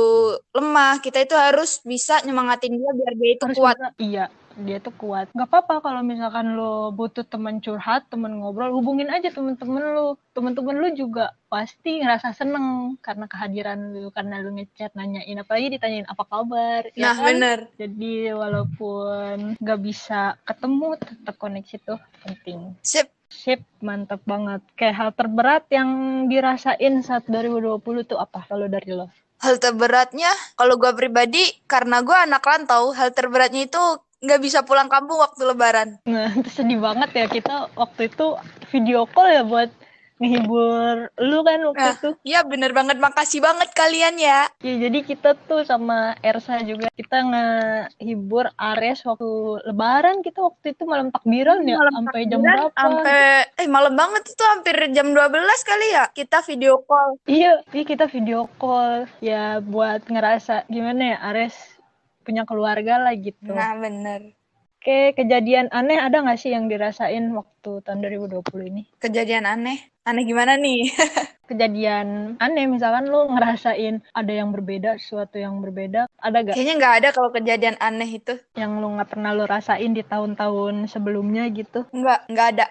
lemah, 0.54 1.02
kita 1.02 1.22
itu 1.22 1.38
harus 1.38 1.82
bisa 1.86 2.22
nyemangatin 2.26 2.74
dia 2.74 2.92
biar 2.94 3.14
dia 3.18 3.32
itu 3.38 3.44
harus 3.46 3.58
kuat. 3.58 3.78
Bisa, 3.78 3.90
iya, 4.02 4.26
dia 4.60 4.78
tuh 4.84 4.94
kuat. 4.96 5.32
Nggak 5.32 5.50
apa-apa 5.50 5.76
kalau 5.84 6.02
misalkan 6.04 6.56
lo 6.56 6.92
butuh 6.92 7.24
teman 7.24 7.64
curhat 7.64 8.08
teman 8.12 8.40
ngobrol 8.40 8.76
hubungin 8.76 9.08
aja 9.08 9.32
temen-temen 9.32 9.84
lo. 9.96 10.20
Temen-temen 10.32 10.76
lo 10.80 10.88
juga 10.96 11.36
pasti 11.48 12.00
ngerasa 12.00 12.36
seneng 12.36 12.96
karena 13.00 13.26
kehadiran 13.28 13.96
lo 13.96 14.10
karena 14.12 14.44
lo 14.44 14.52
ngechat 14.56 14.96
nanyain 14.96 15.40
apa 15.40 15.52
lagi 15.56 15.68
ditanyain 15.76 16.08
apa 16.08 16.24
kabar? 16.28 16.82
Ya 16.96 17.12
nah 17.12 17.16
kan? 17.16 17.26
bener. 17.32 17.60
Jadi 17.80 18.14
walaupun 18.32 19.56
nggak 19.60 19.80
bisa 19.84 20.36
ketemu 20.44 20.88
tetap 21.00 21.36
koneksi 21.40 21.76
tuh 21.84 22.00
penting. 22.24 22.76
Sip. 22.84 23.10
Sip, 23.32 23.64
mantap 23.80 24.20
banget. 24.28 24.60
Kayak 24.76 24.96
hal 25.00 25.10
terberat 25.16 25.64
yang 25.72 25.90
dirasain 26.28 27.00
saat 27.00 27.24
2020 27.32 28.04
tuh 28.04 28.20
apa? 28.20 28.44
Kalau 28.44 28.68
dari 28.68 28.92
lo? 28.92 29.08
Hal 29.40 29.58
terberatnya, 29.58 30.30
kalau 30.60 30.76
gue 30.76 30.92
pribadi, 30.94 31.42
karena 31.66 32.04
gue 32.04 32.14
anak 32.14 32.44
rantau, 32.44 32.92
hal 32.92 33.16
terberatnya 33.16 33.66
itu 33.66 33.82
nggak 34.22 34.42
bisa 34.42 34.62
pulang 34.62 34.88
kampung 34.88 35.18
waktu 35.18 35.42
lebaran. 35.50 35.98
Nah, 36.06 36.30
sedih 36.54 36.78
banget 36.78 37.10
ya 37.14 37.26
kita 37.26 37.74
waktu 37.74 38.08
itu 38.08 38.38
video 38.70 39.10
call 39.10 39.34
ya 39.34 39.42
buat 39.42 39.74
ngehibur 40.22 41.10
lu 41.18 41.42
kan 41.42 41.60
waktu 41.66 41.82
nah, 41.82 41.98
itu. 41.98 42.10
Iya 42.22 42.40
bener 42.46 42.72
banget, 42.78 43.02
makasih 43.02 43.42
banget 43.42 43.74
kalian 43.74 44.22
ya. 44.22 44.46
Ya 44.62 44.74
jadi 44.78 45.02
kita 45.02 45.34
tuh 45.50 45.66
sama 45.66 46.14
Ersa 46.22 46.62
juga 46.62 46.94
kita 46.94 47.26
ngehibur 47.26 48.54
Ares 48.54 49.02
waktu 49.02 49.66
lebaran 49.66 50.22
kita 50.22 50.46
waktu 50.46 50.78
itu 50.78 50.86
malam 50.86 51.10
takbiran 51.10 51.66
ya 51.66 51.82
malam 51.82 51.94
sampai 52.06 52.30
jam 52.30 52.40
berapa? 52.46 52.70
Sampai 52.78 53.22
eh 53.58 53.68
malam 53.68 53.98
banget 53.98 54.24
itu 54.30 54.44
hampir 54.46 54.76
jam 54.94 55.10
12 55.10 55.26
kali 55.66 55.88
ya 55.90 56.06
kita 56.14 56.46
video 56.46 56.86
call. 56.86 57.18
Iya, 57.26 57.66
iya 57.74 57.84
kita 57.84 58.06
video 58.06 58.46
call 58.62 59.10
ya 59.26 59.58
buat 59.58 60.06
ngerasa 60.06 60.70
gimana 60.70 61.18
ya 61.18 61.20
Ares 61.34 61.58
punya 62.22 62.44
keluarga 62.48 63.02
lah 63.02 63.14
gitu. 63.18 63.54
Nah, 63.54 63.78
bener. 63.78 64.34
Oke, 64.82 65.14
kejadian 65.14 65.70
aneh 65.70 66.02
ada 66.02 66.26
nggak 66.26 66.42
sih 66.42 66.50
yang 66.50 66.66
dirasain 66.66 67.30
waktu 67.38 67.86
tahun 67.86 68.02
2020 68.02 68.42
ini? 68.66 68.90
Kejadian 68.98 69.46
aneh? 69.46 69.78
Aneh 70.10 70.26
gimana 70.26 70.58
nih? 70.58 70.90
kejadian 71.52 72.40
aneh, 72.42 72.66
misalkan 72.66 73.06
lu 73.12 73.28
ngerasain 73.30 74.02
ada 74.16 74.34
yang 74.34 74.50
berbeda, 74.50 74.98
sesuatu 74.98 75.38
yang 75.38 75.60
berbeda, 75.60 76.08
ada 76.18 76.38
gak? 76.42 76.56
Kayaknya 76.56 76.76
nggak 76.80 76.96
ada 76.98 77.10
kalau 77.12 77.30
kejadian 77.30 77.78
aneh 77.78 78.10
itu. 78.10 78.34
Yang 78.56 78.72
lu 78.80 78.88
nggak 78.96 79.10
pernah 79.12 79.32
lu 79.36 79.46
rasain 79.46 79.92
di 79.92 80.02
tahun-tahun 80.02 80.90
sebelumnya 80.90 81.46
gitu? 81.54 81.86
Nggak, 81.94 82.20
nggak 82.32 82.48
ada. 82.58 82.66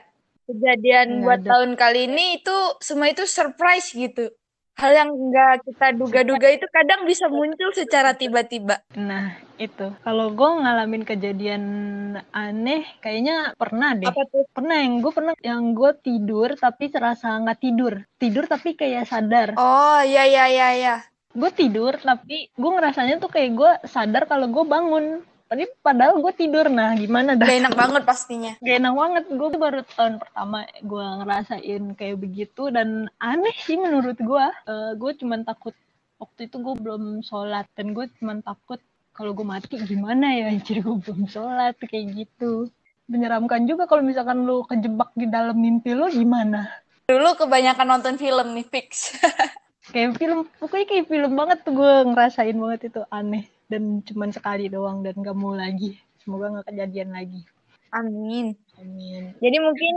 Kejadian 0.50 1.07
nggak 1.07 1.23
buat 1.23 1.40
ada. 1.45 1.50
tahun 1.54 1.71
kali 1.78 2.00
ini 2.11 2.42
itu 2.42 2.57
semua 2.83 3.07
itu 3.07 3.23
surprise 3.23 3.95
gitu 3.95 4.35
hal 4.79 4.93
yang 4.97 5.11
nggak 5.12 5.67
kita 5.67 5.87
duga-duga 5.97 6.49
itu 6.53 6.67
kadang 6.71 7.05
bisa 7.05 7.27
muncul 7.29 7.71
secara 7.77 8.17
tiba-tiba. 8.17 8.81
Nah, 8.97 9.37
itu. 9.61 9.93
Kalau 10.00 10.33
gue 10.33 10.50
ngalamin 10.62 11.05
kejadian 11.05 11.65
aneh, 12.33 12.89
kayaknya 13.05 13.53
pernah 13.61 13.93
deh. 13.93 14.09
Apa 14.09 14.25
tuh? 14.31 14.49
Pernah 14.55 14.77
yang 14.81 14.95
gue 15.05 15.12
pernah 15.12 15.35
yang 15.45 15.77
gue 15.77 15.91
tidur 16.00 16.57
tapi 16.57 16.89
terasa 16.89 17.37
nggak 17.37 17.61
tidur. 17.61 18.00
Tidur 18.17 18.45
tapi 18.49 18.73
kayak 18.79 19.05
sadar. 19.11 19.49
Oh, 19.61 20.00
iya 20.00 20.25
iya 20.25 20.45
iya 20.49 20.69
iya. 20.77 20.97
Gue 21.31 21.50
tidur 21.55 21.95
tapi 22.00 22.50
gue 22.50 22.71
ngerasanya 22.71 23.23
tuh 23.23 23.31
kayak 23.31 23.50
gue 23.55 23.73
sadar 23.87 24.27
kalau 24.27 24.50
gue 24.50 24.65
bangun 24.67 25.23
tapi 25.50 25.66
padahal 25.83 26.23
gue 26.23 26.33
tidur 26.38 26.71
nah 26.71 26.95
gimana 26.95 27.35
dah? 27.35 27.42
Gak 27.42 27.59
enak 27.66 27.75
banget 27.75 28.02
pastinya. 28.07 28.52
Gak 28.62 28.76
enak 28.78 28.95
banget. 28.95 29.25
Gue 29.35 29.49
baru 29.59 29.83
tahun 29.99 30.23
pertama 30.23 30.62
gue 30.78 31.07
ngerasain 31.19 31.83
kayak 31.99 32.16
begitu 32.23 32.71
dan 32.71 33.11
aneh 33.19 33.57
sih 33.66 33.75
menurut 33.75 34.14
gue 34.14 34.47
uh, 34.47 34.92
gue 34.95 35.12
cuma 35.19 35.42
takut 35.42 35.75
waktu 36.23 36.47
itu 36.47 36.57
gue 36.62 36.75
belum 36.78 37.26
sholat 37.26 37.66
dan 37.75 37.99
gue 37.99 38.07
cuma 38.23 38.38
takut 38.47 38.78
kalau 39.11 39.35
gue 39.35 39.42
mati 39.42 39.75
gimana 39.83 40.38
ya? 40.38 40.54
Jadi 40.62 40.87
gue 40.87 40.97
belum 41.02 41.26
sholat 41.26 41.75
kayak 41.83 42.14
gitu. 42.14 42.71
Menyeramkan 43.11 43.66
juga 43.66 43.90
kalau 43.90 44.07
misalkan 44.07 44.47
lu 44.47 44.62
kejebak 44.71 45.11
di 45.19 45.26
dalam 45.26 45.59
mimpi 45.59 45.99
lo 45.99 46.07
gimana? 46.14 46.71
Dulu 47.11 47.35
kebanyakan 47.35 47.99
nonton 47.99 48.14
film 48.23 48.54
nih 48.54 48.66
fix. 48.71 49.19
Kayak 49.90 50.23
film 50.23 50.47
pokoknya 50.62 50.87
kayak 50.87 51.07
film 51.11 51.33
banget 51.35 51.66
tuh 51.66 51.75
gue 51.75 51.95
ngerasain 52.14 52.54
banget 52.54 52.95
itu 52.95 53.02
aneh 53.11 53.50
dan 53.71 54.03
cuma 54.03 54.27
sekali 54.35 54.67
doang 54.67 55.07
dan 55.07 55.15
gak 55.23 55.39
mau 55.39 55.55
lagi. 55.55 55.95
Semoga 56.21 56.53
nggak 56.53 56.75
kejadian 56.75 57.15
lagi. 57.15 57.41
Amin. 57.95 58.59
Amin. 58.77 59.35
Jadi 59.39 59.57
mungkin 59.62 59.95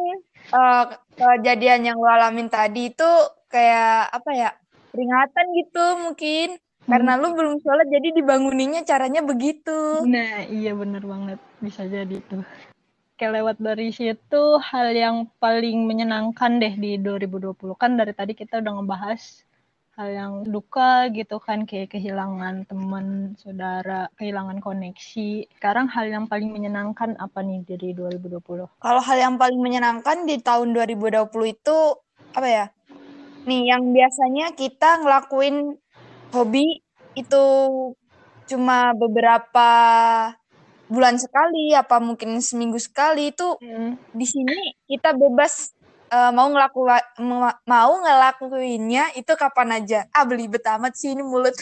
uh, 0.54 0.86
kejadian 1.18 1.94
yang 1.94 1.98
lo 1.98 2.10
alamin 2.10 2.48
tadi 2.48 2.94
itu 2.94 3.10
kayak 3.50 4.10
apa 4.14 4.30
ya 4.34 4.50
peringatan 4.94 5.46
gitu 5.58 5.86
mungkin. 6.00 6.50
Hmm. 6.84 7.00
karena 7.00 7.16
lu 7.16 7.32
belum 7.32 7.64
sholat 7.64 7.88
jadi 7.88 8.12
dibanguninnya 8.12 8.84
caranya 8.84 9.24
begitu. 9.24 10.04
Nah 10.04 10.44
iya 10.52 10.76
bener 10.76 11.00
banget. 11.08 11.40
Bisa 11.64 11.88
jadi 11.88 12.20
tuh. 12.28 12.44
Kayak 13.16 13.40
lewat 13.40 13.58
dari 13.64 13.88
situ 13.96 14.44
hal 14.60 14.92
yang 14.92 15.32
paling 15.40 15.88
menyenangkan 15.88 16.60
deh 16.60 16.76
di 16.76 17.00
2020 17.00 17.56
kan 17.80 17.96
dari 17.96 18.12
tadi 18.12 18.36
kita 18.36 18.60
udah 18.60 18.84
ngebahas 18.84 19.48
hal 19.94 20.10
yang 20.10 20.34
duka 20.50 21.06
gitu 21.14 21.38
kan 21.38 21.70
kayak 21.70 21.94
kehilangan 21.94 22.66
teman 22.66 23.38
saudara 23.38 24.10
kehilangan 24.18 24.58
koneksi 24.58 25.46
sekarang 25.62 25.86
hal 25.86 26.10
yang 26.10 26.26
paling 26.26 26.50
menyenangkan 26.50 27.14
apa 27.22 27.46
nih 27.46 27.62
dari 27.62 27.94
2020 27.94 28.42
kalau 28.82 29.02
hal 29.06 29.18
yang 29.22 29.38
paling 29.38 29.62
menyenangkan 29.62 30.26
di 30.26 30.42
tahun 30.42 30.74
2020 30.74 31.30
itu 31.46 31.78
apa 32.34 32.48
ya 32.50 32.66
nih 33.46 33.70
yang 33.70 33.94
biasanya 33.94 34.58
kita 34.58 35.06
ngelakuin 35.06 35.78
hobi 36.34 36.82
itu 37.14 37.44
cuma 38.50 38.98
beberapa 38.98 39.70
bulan 40.90 41.22
sekali 41.22 41.78
apa 41.78 42.02
mungkin 42.02 42.42
seminggu 42.42 42.82
sekali 42.82 43.30
itu 43.30 43.46
hmm. 43.62 44.14
di 44.14 44.26
sini 44.26 44.58
kita 44.90 45.14
bebas 45.14 45.70
uh, 46.14 46.32
mau 46.32 46.48
ngelaku 46.54 46.86
mau 47.66 47.92
ngelakuinnya 48.06 49.18
itu 49.18 49.34
kapan 49.34 49.82
aja. 49.82 50.06
Ah 50.14 50.24
belibet 50.24 50.62
amat 50.70 50.94
sih 50.94 51.18
ini 51.18 51.26
mulut. 51.26 51.58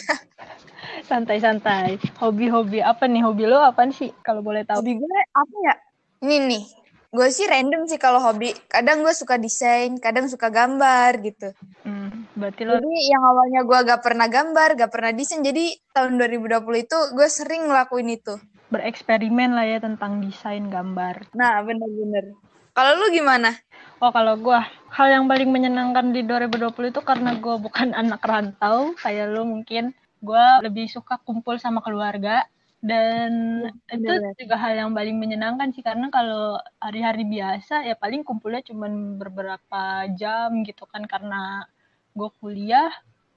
Santai-santai. 1.08 1.96
Hobi-hobi 2.20 2.84
apa 2.84 3.08
nih? 3.08 3.24
Hobi 3.24 3.48
lo 3.48 3.64
apa 3.64 3.88
sih 3.88 4.12
kalau 4.20 4.44
boleh 4.44 4.68
tahu? 4.68 4.84
Hobi 4.84 5.00
gue 5.00 5.18
apa 5.32 5.56
ya? 5.64 5.74
Ini 6.22 6.36
nih. 6.46 6.64
Gue 7.12 7.28
sih 7.28 7.44
random 7.44 7.84
sih 7.84 8.00
kalau 8.00 8.24
hobi. 8.24 8.56
Kadang 8.72 9.04
gue 9.04 9.12
suka 9.12 9.36
desain, 9.36 10.00
kadang 10.00 10.32
suka 10.32 10.48
gambar 10.48 11.20
gitu. 11.20 11.52
Hmm, 11.84 12.24
berarti 12.32 12.64
lo... 12.64 12.80
Jadi 12.80 13.12
yang 13.12 13.20
awalnya 13.20 13.60
gue 13.68 13.78
gak 13.84 14.00
pernah 14.00 14.32
gambar, 14.32 14.80
gak 14.80 14.88
pernah 14.88 15.12
desain. 15.12 15.44
Jadi 15.44 15.76
tahun 15.92 16.16
2020 16.16 16.64
itu 16.72 16.98
gue 17.12 17.28
sering 17.28 17.68
ngelakuin 17.68 18.16
itu. 18.16 18.40
Bereksperimen 18.72 19.52
lah 19.52 19.68
ya 19.68 19.78
tentang 19.84 20.24
desain 20.24 20.72
gambar. 20.72 21.36
Nah 21.36 21.60
bener-bener. 21.60 22.32
Kalau 22.72 22.92
lu 22.96 23.06
gimana? 23.12 23.52
Oh 24.00 24.10
kalau 24.10 24.34
gue, 24.40 24.60
hal 24.96 25.08
yang 25.12 25.24
paling 25.28 25.52
menyenangkan 25.52 26.10
di 26.10 26.24
2020 26.24 26.92
itu 26.92 27.00
karena 27.04 27.36
gue 27.36 27.56
bukan 27.60 27.92
anak 28.00 28.24
rantau, 28.24 28.96
kayak 28.96 29.28
lu 29.30 29.44
mungkin. 29.44 29.92
Gue 30.24 30.44
lebih 30.64 30.88
suka 30.88 31.20
kumpul 31.20 31.60
sama 31.60 31.84
keluarga, 31.84 32.48
dan 32.82 33.30
ya, 33.62 33.94
itu 33.94 34.10
bener. 34.10 34.34
juga 34.42 34.58
hal 34.58 34.74
yang 34.74 34.90
paling 34.90 35.14
menyenangkan 35.14 35.70
sih 35.70 35.86
karena 35.86 36.10
kalau 36.10 36.58
hari-hari 36.82 37.22
biasa 37.22 37.86
ya 37.86 37.94
paling 37.94 38.26
kumpulnya 38.26 38.58
cuma 38.66 38.90
beberapa 39.22 40.10
jam 40.18 40.66
gitu 40.66 40.82
kan 40.90 41.06
karena 41.06 41.62
gue 42.18 42.26
kuliah 42.42 42.90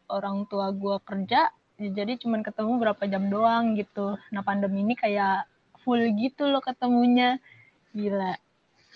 orang 0.10 0.50
tua 0.50 0.74
gue 0.74 0.98
kerja 1.06 1.54
jadi 1.77 2.18
cuman 2.18 2.42
ketemu 2.42 2.74
berapa 2.82 3.04
jam 3.06 3.30
doang 3.30 3.77
gitu 3.77 4.18
nah 4.34 4.42
pandemi 4.42 4.82
ini 4.82 4.98
kayak 4.98 5.46
full 5.86 6.01
gitu 6.18 6.50
loh 6.50 6.65
ketemunya 6.65 7.38
gila 7.94 8.34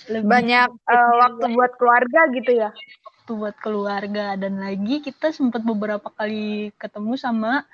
lebih 0.07 0.29
banyak 0.29 0.69
uh, 0.87 1.13
waktu 1.27 1.45
buat 1.51 1.73
keluarga 1.75 2.19
gitu 2.31 2.51
ya? 2.55 2.69
Waktu 3.03 3.31
buat 3.35 3.57
keluarga 3.59 4.25
dan 4.39 4.63
lagi 4.63 5.03
kita 5.03 5.35
sempat 5.35 5.65
beberapa 5.65 6.07
kali 6.15 6.71
ketemu 6.79 7.19
sama 7.19 7.67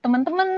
teman-teman. 0.00 0.48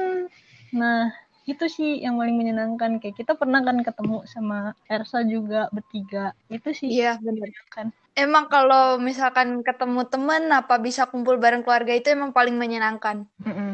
Nah 0.77 1.11
itu 1.49 1.65
sih 1.67 2.05
yang 2.05 2.21
paling 2.21 2.37
menyenangkan. 2.39 3.03
Kayak 3.03 3.25
kita 3.25 3.33
pernah 3.35 3.65
kan 3.65 3.83
ketemu 3.83 4.23
sama 4.31 4.79
Ersa 4.87 5.27
juga 5.27 5.67
bertiga. 5.75 6.37
Itu 6.47 6.71
sih 6.71 6.93
iya 6.93 7.19
benar 7.19 7.51
kan 7.73 7.91
emang 8.19 8.51
kalau 8.51 8.99
misalkan 8.99 9.63
ketemu 9.63 10.03
temen 10.11 10.51
apa 10.51 10.75
bisa 10.83 11.07
kumpul 11.07 11.39
bareng 11.39 11.63
keluarga 11.63 11.95
itu 11.95 12.11
emang 12.11 12.35
paling 12.35 12.59
menyenangkan? 12.59 13.23
Mm 13.47 13.55
-mm. 13.55 13.68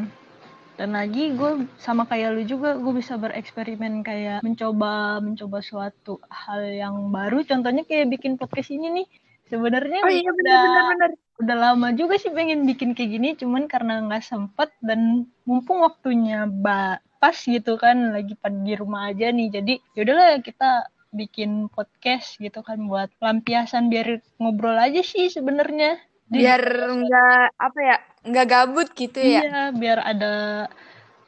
Dan 0.74 0.98
lagi 0.98 1.38
gue 1.38 1.70
sama 1.78 2.02
kayak 2.10 2.34
lu 2.34 2.42
juga 2.42 2.74
gue 2.74 2.92
bisa 2.98 3.14
bereksperimen 3.14 4.02
kayak 4.02 4.42
mencoba 4.42 5.22
mencoba 5.22 5.62
suatu 5.62 6.18
hal 6.26 6.66
yang 6.66 7.14
baru. 7.14 7.46
Contohnya 7.46 7.86
kayak 7.86 8.10
bikin 8.10 8.34
podcast 8.34 8.74
ini 8.74 9.02
nih. 9.02 9.06
Sebenarnya 9.46 10.00
oh, 10.02 10.10
iya, 10.10 10.30
udah 10.32 10.60
bener, 10.66 10.84
bener. 10.90 11.10
udah 11.44 11.56
lama 11.58 11.88
juga 11.94 12.18
sih 12.18 12.32
pengen 12.32 12.64
bikin 12.64 12.96
kayak 12.96 13.10
gini 13.12 13.28
cuman 13.36 13.68
karena 13.68 14.02
nggak 14.08 14.24
sempet 14.24 14.72
dan 14.80 15.28
mumpung 15.44 15.84
waktunya 15.84 16.48
ba 16.48 16.98
pas 17.20 17.36
gitu 17.36 17.76
kan 17.76 18.10
lagi 18.10 18.34
pada 18.34 18.58
di 18.58 18.74
rumah 18.74 19.14
aja 19.14 19.30
nih. 19.30 19.48
Jadi 19.54 19.74
yaudahlah 19.94 20.42
kita 20.42 20.90
bikin 21.14 21.70
podcast 21.70 22.34
gitu 22.42 22.66
kan 22.66 22.82
buat 22.90 23.14
lampiasan 23.22 23.86
biar 23.94 24.18
ngobrol 24.42 24.74
aja 24.74 25.06
sih 25.06 25.30
sebenarnya. 25.30 26.02
Biar 26.26 26.60
nggak 26.98 27.44
apa 27.62 27.78
ya 27.78 27.96
nggak 28.24 28.46
gabut 28.48 28.88
gitu 28.96 29.20
ya? 29.20 29.44
Iya 29.44 29.60
biar 29.76 29.98
ada 30.00 30.34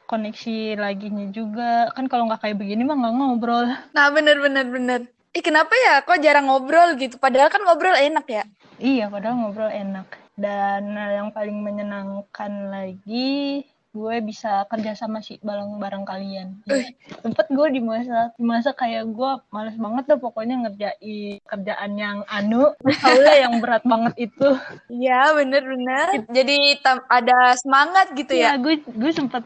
koneksi 0.09 0.81
lagi 0.81 1.13
nya 1.13 1.29
juga. 1.29 1.93
Kan 1.93 2.09
kalau 2.09 2.25
nggak 2.27 2.41
kayak 2.41 2.57
begini 2.57 2.81
mah 2.83 2.97
nggak 2.97 3.13
ngobrol. 3.13 3.67
Nah 3.93 4.07
bener 4.09 4.41
bener 4.41 4.65
bener. 4.65 4.99
Ih 5.31 5.43
kenapa 5.45 5.71
ya? 5.77 6.01
Kok 6.01 6.19
jarang 6.19 6.49
ngobrol 6.49 6.97
gitu? 6.97 7.21
Padahal 7.21 7.53
kan 7.53 7.61
ngobrol 7.61 7.93
enak 7.93 8.25
ya? 8.25 8.43
Iya 8.81 9.07
padahal 9.13 9.37
ngobrol 9.37 9.69
enak. 9.69 10.07
Dan 10.37 10.93
yang 10.93 11.29
paling 11.33 11.61
menyenangkan 11.61 12.69
lagi 12.69 13.65
gue 13.97 14.15
bisa 14.21 14.69
kerja 14.69 14.93
sama 14.93 15.25
sih 15.25 15.41
bareng-bareng 15.41 16.05
kalian. 16.05 16.61
Ya. 16.69 16.93
Sempet 17.25 17.49
gue 17.49 17.67
di 17.73 17.81
masa 17.81 18.29
di 18.37 18.45
masa 18.45 18.71
kayak 18.77 19.09
gue 19.09 19.31
males 19.49 19.73
banget 19.73 20.03
tuh 20.05 20.19
pokoknya 20.21 20.55
ngerjain 20.61 21.41
kerjaan 21.41 21.91
yang 21.97 22.17
anu, 22.29 22.77
lah 22.77 23.37
yang 23.41 23.57
berat 23.57 23.81
banget 23.81 24.29
itu. 24.29 24.49
Iya 24.93 25.33
bener-bener. 25.33 26.29
Jadi 26.29 26.77
ada 27.09 27.57
semangat 27.57 28.13
gitu 28.13 28.37
ya. 28.37 28.53
Iya 28.53 28.61
gue 28.61 28.85
gue 28.85 29.11
sempet 29.11 29.43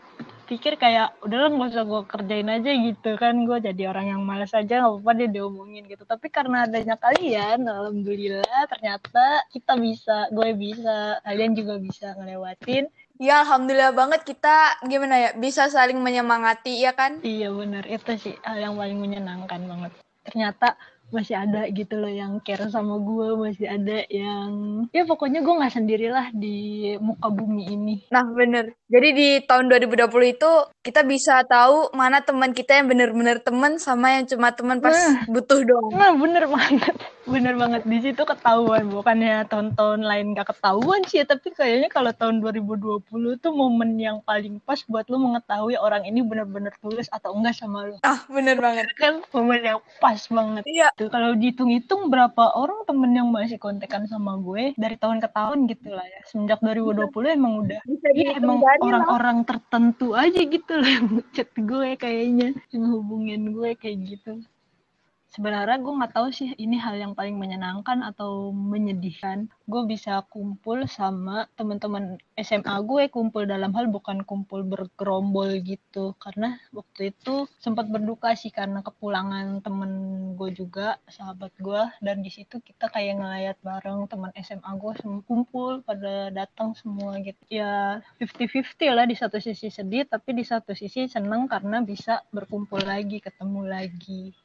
pikir 0.51 0.75
kayak 0.75 1.15
udahlah 1.23 1.47
nggak 1.47 1.71
usah 1.71 1.87
gue 1.87 2.01
kerjain 2.11 2.49
aja 2.51 2.71
gitu 2.75 3.15
kan 3.15 3.47
gue 3.47 3.57
jadi 3.71 3.87
orang 3.87 4.11
yang 4.11 4.21
malas 4.27 4.51
aja 4.51 4.83
nggak 4.83 4.99
apa-apa 4.99 5.11
dia 5.23 5.29
diomongin 5.31 5.87
gitu 5.87 6.03
tapi 6.03 6.27
karena 6.27 6.67
adanya 6.67 6.99
kalian 6.99 7.63
alhamdulillah 7.63 8.67
ternyata 8.67 9.47
kita 9.55 9.79
bisa 9.79 10.27
gue 10.27 10.51
bisa 10.51 11.23
kalian 11.23 11.55
juga 11.55 11.79
bisa 11.79 12.11
ngelewatin 12.19 12.91
Ya, 13.21 13.45
alhamdulillah 13.45 13.93
banget 13.93 14.25
kita 14.25 14.81
gimana 14.89 15.13
ya 15.21 15.29
bisa 15.37 15.69
saling 15.69 16.01
menyemangati 16.01 16.81
ya 16.81 16.89
kan? 16.97 17.21
Iya 17.21 17.53
benar, 17.53 17.85
itu 17.85 18.17
sih 18.17 18.33
hal 18.41 18.57
yang 18.57 18.73
paling 18.73 18.97
menyenangkan 18.97 19.61
banget. 19.69 19.93
Ternyata 20.25 20.73
masih 21.11 21.35
ada 21.35 21.67
gitu 21.67 21.99
loh 21.99 22.09
yang 22.09 22.39
care 22.41 22.63
sama 22.71 22.95
gue 23.03 23.27
masih 23.35 23.67
ada 23.67 24.07
yang 24.07 24.83
ya 24.95 25.03
pokoknya 25.03 25.43
gue 25.43 25.53
nggak 25.59 25.75
sendirilah 25.75 26.27
di 26.31 26.55
muka 27.03 27.27
bumi 27.27 27.63
ini. 27.67 27.95
Nah 28.09 28.23
bener. 28.31 28.71
Jadi 28.87 29.07
di 29.11 29.29
tahun 29.43 29.67
2020 29.67 30.07
itu 30.35 30.51
kita 30.81 31.03
bisa 31.03 31.43
tahu 31.45 31.91
mana 31.93 32.23
teman 32.23 32.55
kita 32.55 32.79
yang 32.79 32.87
bener-bener 32.87 33.37
teman 33.43 33.77
sama 33.77 34.17
yang 34.17 34.25
cuma 34.25 34.55
teman 34.55 34.79
pas 34.79 34.95
nah, 34.95 35.27
butuh 35.27 35.61
doang. 35.67 35.91
Nah 35.93 36.11
bener 36.15 36.47
banget. 36.47 36.95
Bener 37.27 37.53
banget. 37.59 37.85
Di 37.85 37.99
situ 38.01 38.23
ketahuan. 38.23 38.87
Bukannya 38.87 39.45
tahun-tahun 39.51 40.01
lain 40.01 40.33
gak 40.33 40.55
ketahuan 40.55 41.03
sih 41.05 41.21
tapi 41.27 41.51
kayaknya 41.53 41.91
kalau 41.91 42.11
tahun 42.15 42.39
2020 42.39 43.03
tuh 43.37 43.53
momen 43.53 43.99
yang 43.99 44.23
paling 44.23 44.57
pas 44.63 44.79
buat 44.87 45.05
lo 45.11 45.19
mengetahui 45.19 45.75
orang 45.75 46.07
ini 46.07 46.23
bener-bener 46.23 46.73
tulus 46.79 47.11
atau 47.11 47.35
enggak 47.35 47.55
sama 47.59 47.91
lo 47.91 47.95
ah 48.01 48.23
bener 48.31 48.57
banget. 48.57 48.87
Kan 48.95 49.21
momen 49.35 49.61
yang 49.61 49.79
pas 49.99 50.19
banget. 50.31 50.63
Iya 50.65 50.89
gitu. 51.01 51.09
Kalau 51.09 51.33
dihitung-hitung 51.33 52.13
berapa 52.13 52.53
orang 52.53 52.85
temen 52.85 53.09
yang 53.09 53.33
masih 53.33 53.57
kontekan 53.57 54.05
sama 54.05 54.37
gue 54.37 54.77
dari 54.77 54.93
tahun 55.01 55.17
ke 55.17 55.29
tahun 55.33 55.65
gitu 55.65 55.89
lah 55.89 56.05
ya. 56.05 56.21
Semenjak 56.29 56.61
2020 56.61 57.09
emang 57.33 57.53
udah 57.65 57.81
ya, 58.13 58.37
emang 58.37 58.61
orang-orang 58.61 59.41
tertentu 59.41 60.13
aja 60.13 60.41
gitu 60.45 60.73
lah 60.77 60.89
yang 61.01 61.07
chat 61.33 61.49
gue 61.57 61.89
kayaknya 61.97 62.53
yang 62.69 62.85
hubungin 62.93 63.49
gue 63.49 63.73
kayak 63.73 63.97
gitu 64.05 64.45
sebenarnya 65.31 65.79
gue 65.79 65.93
nggak 65.95 66.13
tahu 66.13 66.27
sih 66.35 66.51
ini 66.59 66.75
hal 66.75 66.99
yang 66.99 67.13
paling 67.15 67.39
menyenangkan 67.39 68.03
atau 68.03 68.51
menyedihkan. 68.51 69.47
Gue 69.63 69.87
bisa 69.87 70.19
kumpul 70.27 70.83
sama 70.91 71.47
teman-teman 71.55 72.19
SMA 72.35 72.75
gue 72.83 73.07
kumpul 73.07 73.47
dalam 73.47 73.71
hal 73.71 73.87
bukan 73.87 74.27
kumpul 74.27 74.67
bergerombol 74.67 75.55
gitu. 75.63 76.13
Karena 76.19 76.59
waktu 76.75 77.15
itu 77.15 77.47
sempat 77.63 77.87
berduka 77.87 78.35
sih 78.35 78.51
karena 78.51 78.83
kepulangan 78.83 79.63
temen 79.63 79.91
gue 80.35 80.51
juga 80.51 80.99
sahabat 81.07 81.55
gue 81.63 81.81
dan 82.03 82.19
di 82.19 82.31
situ 82.31 82.59
kita 82.59 82.91
kayak 82.91 83.23
ngelayat 83.23 83.57
bareng 83.63 84.11
teman 84.11 84.35
SMA 84.35 84.71
gue 84.75 84.93
semua 84.99 85.23
kumpul 85.23 85.79
pada 85.87 86.27
datang 86.35 86.75
semua 86.75 87.15
gitu. 87.23 87.39
Ya 87.47 88.03
50-50 88.19 88.91
lah 88.91 89.07
di 89.07 89.15
satu 89.15 89.39
sisi 89.39 89.71
sedih 89.71 90.03
tapi 90.03 90.35
di 90.35 90.43
satu 90.43 90.75
sisi 90.75 91.07
seneng 91.07 91.47
karena 91.47 91.79
bisa 91.79 92.19
berkumpul 92.35 92.83
lagi 92.83 93.23
ketemu 93.23 93.61
lagi 93.63 94.35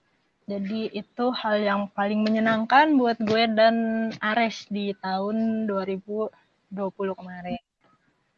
jadi 0.46 0.94
itu 0.94 1.26
hal 1.34 1.58
yang 1.58 1.82
paling 1.90 2.22
menyenangkan 2.22 2.94
buat 2.94 3.18
gue 3.18 3.50
dan 3.50 3.76
Ares 4.22 4.70
di 4.70 4.94
tahun 5.02 5.66
2020 5.66 6.30
kemarin. 7.18 7.58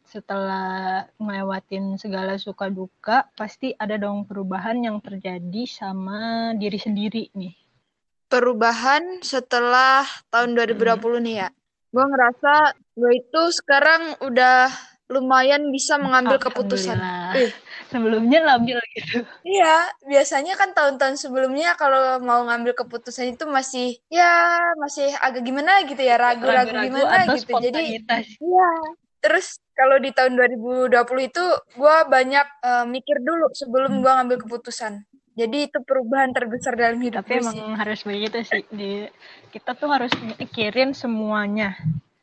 Setelah 0.09 1.05
ngelewatin 1.21 2.01
segala 2.01 2.41
suka 2.41 2.65
duka, 2.73 3.29
pasti 3.37 3.77
ada 3.77 3.93
dong 4.01 4.25
perubahan 4.25 4.81
yang 4.81 4.97
terjadi 5.05 5.69
sama 5.69 6.49
diri 6.57 6.81
sendiri 6.81 7.29
nih. 7.37 7.53
Perubahan 8.25 9.21
setelah 9.21 10.01
tahun 10.33 10.57
2020 10.57 10.81
hmm. 10.81 11.21
nih 11.29 11.35
ya. 11.45 11.49
Gue 11.93 12.05
ngerasa 12.09 12.73
gue 12.97 13.11
itu 13.21 13.41
sekarang 13.53 14.17
udah 14.25 14.73
lumayan 15.13 15.69
bisa 15.69 16.01
mengambil 16.01 16.41
keputusan. 16.41 16.97
Eh. 17.37 17.53
Sebelumnya 17.89 18.45
labil 18.45 18.77
gitu. 18.93 19.25
Iya, 19.41 19.89
biasanya 20.05 20.53
kan 20.53 20.77
tahun-tahun 20.77 21.17
sebelumnya 21.17 21.73
kalau 21.73 22.21
mau 22.21 22.45
ngambil 22.45 22.77
keputusan 22.77 23.33
itu 23.33 23.49
masih 23.49 23.97
ya 24.13 24.61
masih 24.77 25.09
agak 25.17 25.41
gimana 25.41 25.81
gitu 25.89 25.97
ya, 25.97 26.21
ragu-ragu 26.21 26.69
gimana 26.69 27.33
gitu. 27.33 27.49
Jadi 27.57 28.05
iya. 28.37 28.71
Terus 29.19 29.59
kalau 29.75 29.99
di 29.99 30.15
tahun 30.15 30.37
2020 30.37 30.95
itu 31.27 31.43
gue 31.75 31.97
banyak 32.07 32.47
uh, 32.63 32.85
mikir 32.87 33.19
dulu 33.19 33.51
sebelum 33.51 33.99
gue 33.99 34.11
ngambil 34.11 34.37
keputusan. 34.47 35.03
Jadi 35.39 35.71
itu 35.71 35.79
perubahan 35.83 36.35
terbesar 36.35 36.75
dalam 36.75 36.99
hidup 36.99 37.23
Tapi 37.23 37.39
emang 37.39 37.55
sih. 37.55 37.75
harus 37.79 37.99
begitu 38.03 38.37
sih. 38.43 38.63
Di, 38.67 39.07
kita 39.55 39.71
tuh 39.71 39.87
harus 39.87 40.11
mikirin 40.35 40.91
semuanya 40.91 41.79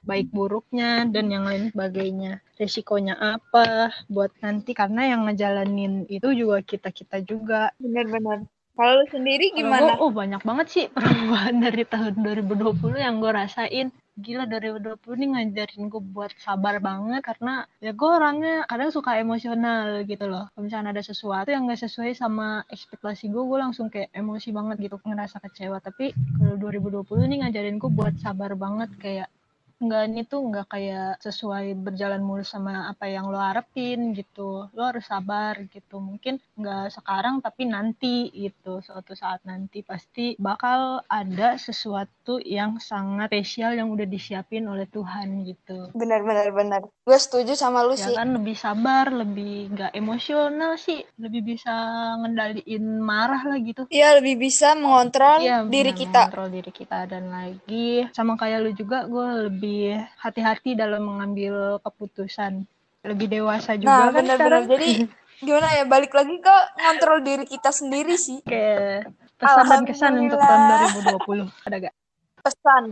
baik 0.07 0.31
buruknya 0.31 1.05
dan 1.11 1.29
yang 1.29 1.45
lain 1.45 1.75
sebagainya. 1.75 2.41
Resikonya 2.57 3.19
apa 3.19 3.93
buat 4.07 4.33
nanti? 4.41 4.73
Karena 4.73 5.11
yang 5.11 5.27
ngejalanin 5.27 6.07
itu 6.07 6.33
juga 6.33 6.63
kita 6.63 6.95
kita 6.95 7.21
juga. 7.27 7.75
Benar-benar. 7.83 8.47
Kalau 8.77 9.09
sendiri 9.09 9.57
gimana? 9.57 9.97
oh 9.97 10.13
banyak 10.13 10.45
banget 10.45 10.67
sih 10.69 10.85
perubahan 10.95 11.65
dari 11.65 11.89
tahun 11.89 12.21
2020 12.21 12.77
yang 13.01 13.25
gue 13.25 13.33
rasain. 13.33 13.89
Gila 14.17 14.49
2020 14.49 14.97
ini 15.21 15.27
ngajarin 15.37 15.93
gue 15.93 16.01
buat 16.01 16.33
sabar 16.41 16.81
banget 16.81 17.21
karena 17.21 17.69
ya 17.85 17.93
gue 17.93 18.09
orangnya 18.09 18.65
kadang 18.65 18.89
suka 18.93 19.17
emosional 19.21 20.05
gitu 20.09 20.25
loh. 20.29 20.49
Kalau 20.53 20.65
misalnya 20.65 20.93
ada 20.93 21.05
sesuatu 21.05 21.53
yang 21.53 21.69
gak 21.69 21.85
sesuai 21.85 22.17
sama 22.17 22.65
ekspektasi 22.73 23.29
gue 23.29 23.43
gue 23.45 23.59
langsung 23.61 23.93
kayak 23.93 24.13
emosi 24.13 24.53
banget 24.57 24.77
gitu 24.89 24.97
ngerasa 25.05 25.41
kecewa. 25.41 25.81
Tapi 25.81 26.17
kalau 26.37 26.57
2020 26.61 27.29
ini 27.29 27.35
ngajarin 27.45 27.77
gue 27.81 27.91
buat 27.93 28.17
sabar 28.21 28.57
banget 28.57 28.93
kayak 29.01 29.29
nggak 29.77 30.03
ini 30.09 30.23
tuh 30.25 30.41
nggak 30.41 30.67
kayak 30.73 31.21
sesuai 31.21 31.77
berjalan 31.77 32.25
mulus 32.25 32.53
sama 32.53 32.89
apa 32.89 33.05
yang 33.13 33.29
lo 33.29 33.37
harapin 33.37 34.17
gitu. 34.17 34.73
Lo 34.73 34.83
harus 34.89 35.05
sabar 35.05 35.61
gitu. 35.69 36.01
Mungkin 36.01 36.41
nggak 36.57 36.97
sekarang 36.97 37.45
tapi 37.45 37.69
nanti 37.69 38.33
gitu. 38.33 38.81
Suatu 38.81 39.13
saat 39.13 39.45
nanti 39.45 39.85
pasti 39.85 40.33
bakal 40.41 41.05
ada 41.13 41.61
sesuatu 41.61 42.41
yang 42.41 42.81
sangat 42.81 43.29
spesial 43.29 43.77
yang 43.77 43.93
udah 43.93 44.09
disiapin 44.09 44.65
oleh 44.65 44.89
Tuhan 44.89 45.45
gitu. 45.45 45.93
Benar 45.93 46.25
benar 46.25 46.49
benar. 46.57 46.81
Gue 47.05 47.19
setuju 47.21 47.53
sama 47.53 47.85
lu 47.85 47.93
ya 47.93 48.09
sih. 48.09 48.15
kan 48.17 48.33
lebih 48.33 48.57
sabar 48.57 49.13
lebih 49.13 49.77
nggak 49.77 49.93
emosional 49.93 50.81
sih. 50.81 51.05
Lebih 51.21 51.55
bisa 51.57 51.75
ngendaliin 52.25 52.85
marah 53.05 53.45
lah 53.45 53.59
gitu. 53.61 53.85
Iya 53.93 54.17
lebih 54.25 54.41
bisa 54.41 54.73
mengontrol 54.73 55.45
ya, 55.45 55.69
diri 55.69 55.93
kita. 55.93 56.33
mengontrol 56.33 56.49
diri 56.49 56.73
kita 56.73 57.05
dan 57.05 57.29
lagi. 57.29 58.09
Sama 58.17 58.41
kayak 58.41 58.59
lu 58.65 58.73
juga 58.73 59.05
gue 59.05 59.29
lebih 59.53 59.66
lebih 59.67 59.99
hati-hati 60.23 60.79
dalam 60.79 61.03
mengambil 61.03 61.83
keputusan. 61.83 62.63
Lebih 63.03 63.27
dewasa 63.27 63.75
juga 63.75 63.91
Nah, 63.91 64.07
kan 64.15 64.23
benar-benar. 64.23 64.39
sekarang. 64.39 64.65
Jadi 64.71 64.91
gimana 65.47 65.69
ya? 65.75 65.85
Balik 65.91 66.13
lagi 66.15 66.37
ke 66.39 66.57
ngontrol 66.79 67.19
diri 67.27 67.45
kita 67.51 67.71
sendiri 67.75 68.15
sih. 68.15 68.39
Oke, 68.47 69.03
pesan 69.43 69.83
kesan 69.83 70.15
untuk 70.23 70.39
tahun 70.39 70.63
2020 71.19 71.51
ada 71.67 71.77
gak? 71.83 71.95
Pesan. 72.47 72.85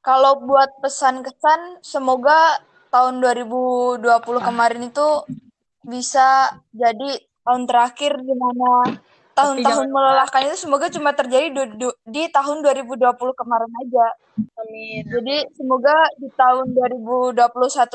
Kalau 0.00 0.32
buat 0.44 0.68
pesan 0.80 1.20
kesan, 1.20 1.60
semoga 1.84 2.60
tahun 2.88 3.20
2020 3.20 4.00
kemarin 4.40 4.88
itu 4.88 5.08
bisa 5.84 6.56
jadi 6.72 7.20
tahun 7.44 7.68
terakhir 7.68 8.16
di 8.20 8.32
mana 8.36 8.96
tahun-tahun 9.34 9.86
melelahkan 9.86 10.40
itu 10.44 10.56
semoga 10.56 10.86
cuma 10.88 11.10
terjadi 11.10 11.50
du- 11.50 11.74
du- 11.76 11.98
di 12.04 12.26
tahun 12.28 12.62
2020 12.62 13.12
kemarin 13.34 13.70
aja. 13.80 14.06
Amin. 14.56 15.02
Jadi 15.04 15.36
semoga 15.52 15.92
di 16.16 16.30
tahun 16.32 16.70
2021 16.72 17.34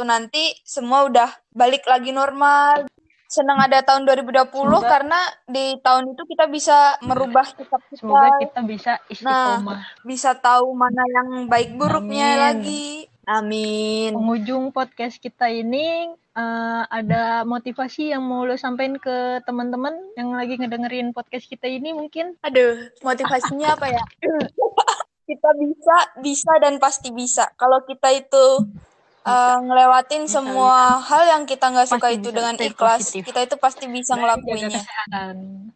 nanti 0.04 0.44
semua 0.62 1.04
udah 1.04 1.28
balik 1.50 1.84
lagi 1.84 2.12
normal. 2.12 2.86
Senang 3.26 3.62
ada 3.62 3.82
tahun 3.82 4.06
2020 4.06 4.50
Semoga- 4.50 4.90
karena 4.90 5.20
di 5.46 5.78
tahun 5.80 6.12
itu 6.12 6.24
kita 6.26 6.46
bisa 6.48 6.78
merubah 7.00 7.46
sikap 7.46 7.78
kita, 7.88 8.02
Semoga 8.02 8.30
kita 8.42 8.60
bisa 8.64 8.92
istiqomah. 9.06 9.80
bisa 10.02 10.32
tahu 10.34 10.74
mana 10.74 11.04
yang 11.08 11.46
baik 11.46 11.74
buruknya 11.74 12.26
Amin. 12.28 12.42
lagi. 12.42 12.88
Amin. 13.30 14.10
Penghujung 14.18 14.74
podcast 14.74 15.22
kita 15.22 15.54
ini 15.54 16.10
eh, 16.18 16.82
ada 16.90 17.46
motivasi 17.46 18.10
yang 18.10 18.26
mau 18.26 18.42
lo 18.42 18.58
sampaikan 18.58 18.98
ke 18.98 19.46
teman-teman 19.46 19.94
yang 20.18 20.34
lagi 20.34 20.58
ngedengerin 20.58 21.14
podcast 21.14 21.46
kita 21.46 21.70
ini 21.70 21.94
mungkin? 21.94 22.34
Aduh, 22.42 22.90
motivasinya 23.06 23.78
apa 23.78 23.86
ya? 23.94 24.02
kita 25.30 25.50
bisa, 25.62 25.98
bisa 26.26 26.52
dan 26.58 26.82
pasti 26.82 27.14
bisa. 27.14 27.46
Kalau 27.54 27.86
kita 27.86 28.10
itu 28.10 28.66
uh, 29.30 29.58
ngelewatin 29.62 30.26
Bisa, 30.26 30.42
semua 30.42 30.98
hal 30.98 31.24
yang 31.30 31.44
kita 31.46 31.70
nggak 31.70 31.86
suka 31.86 32.10
Pasti 32.10 32.18
itu 32.18 32.30
bisa. 32.34 32.38
dengan 32.42 32.56
ikhlas, 32.58 33.02
positif. 33.06 33.24
kita 33.30 33.40
itu 33.46 33.56
pasti 33.62 33.86
bisa 33.86 34.18
ngelakuinnya. 34.18 34.82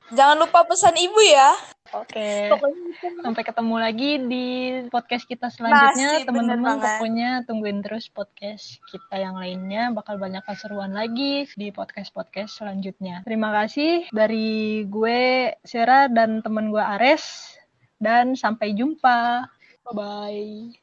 Jangan 0.10 0.38
lupa 0.42 0.66
pesan 0.66 0.98
ibu 0.98 1.22
ya. 1.22 1.54
Oke. 1.94 2.50
Pokoknya 2.50 2.82
itu 2.90 3.08
Sampai 3.22 3.44
ketemu 3.46 3.76
lagi 3.78 4.12
di 4.26 4.48
podcast 4.90 5.26
kita 5.30 5.48
selanjutnya, 5.54 6.26
teman-teman. 6.26 6.82
Pokoknya 6.82 7.30
tungguin 7.46 7.80
terus 7.86 8.10
podcast 8.10 8.82
kita 8.90 9.22
yang 9.22 9.38
lainnya. 9.38 9.94
Bakal 9.94 10.18
banyak 10.18 10.42
keseruan 10.44 10.98
lagi 10.98 11.46
di 11.54 11.70
podcast-podcast 11.70 12.58
selanjutnya. 12.58 13.22
Terima 13.22 13.54
kasih 13.54 14.10
dari 14.10 14.84
gue, 14.90 15.54
Sarah, 15.62 16.10
dan 16.10 16.42
teman 16.42 16.74
gue 16.74 16.82
Ares. 16.82 17.56
Dan 18.02 18.34
sampai 18.36 18.76
jumpa. 18.76 19.48
Bye-bye. 19.88 20.83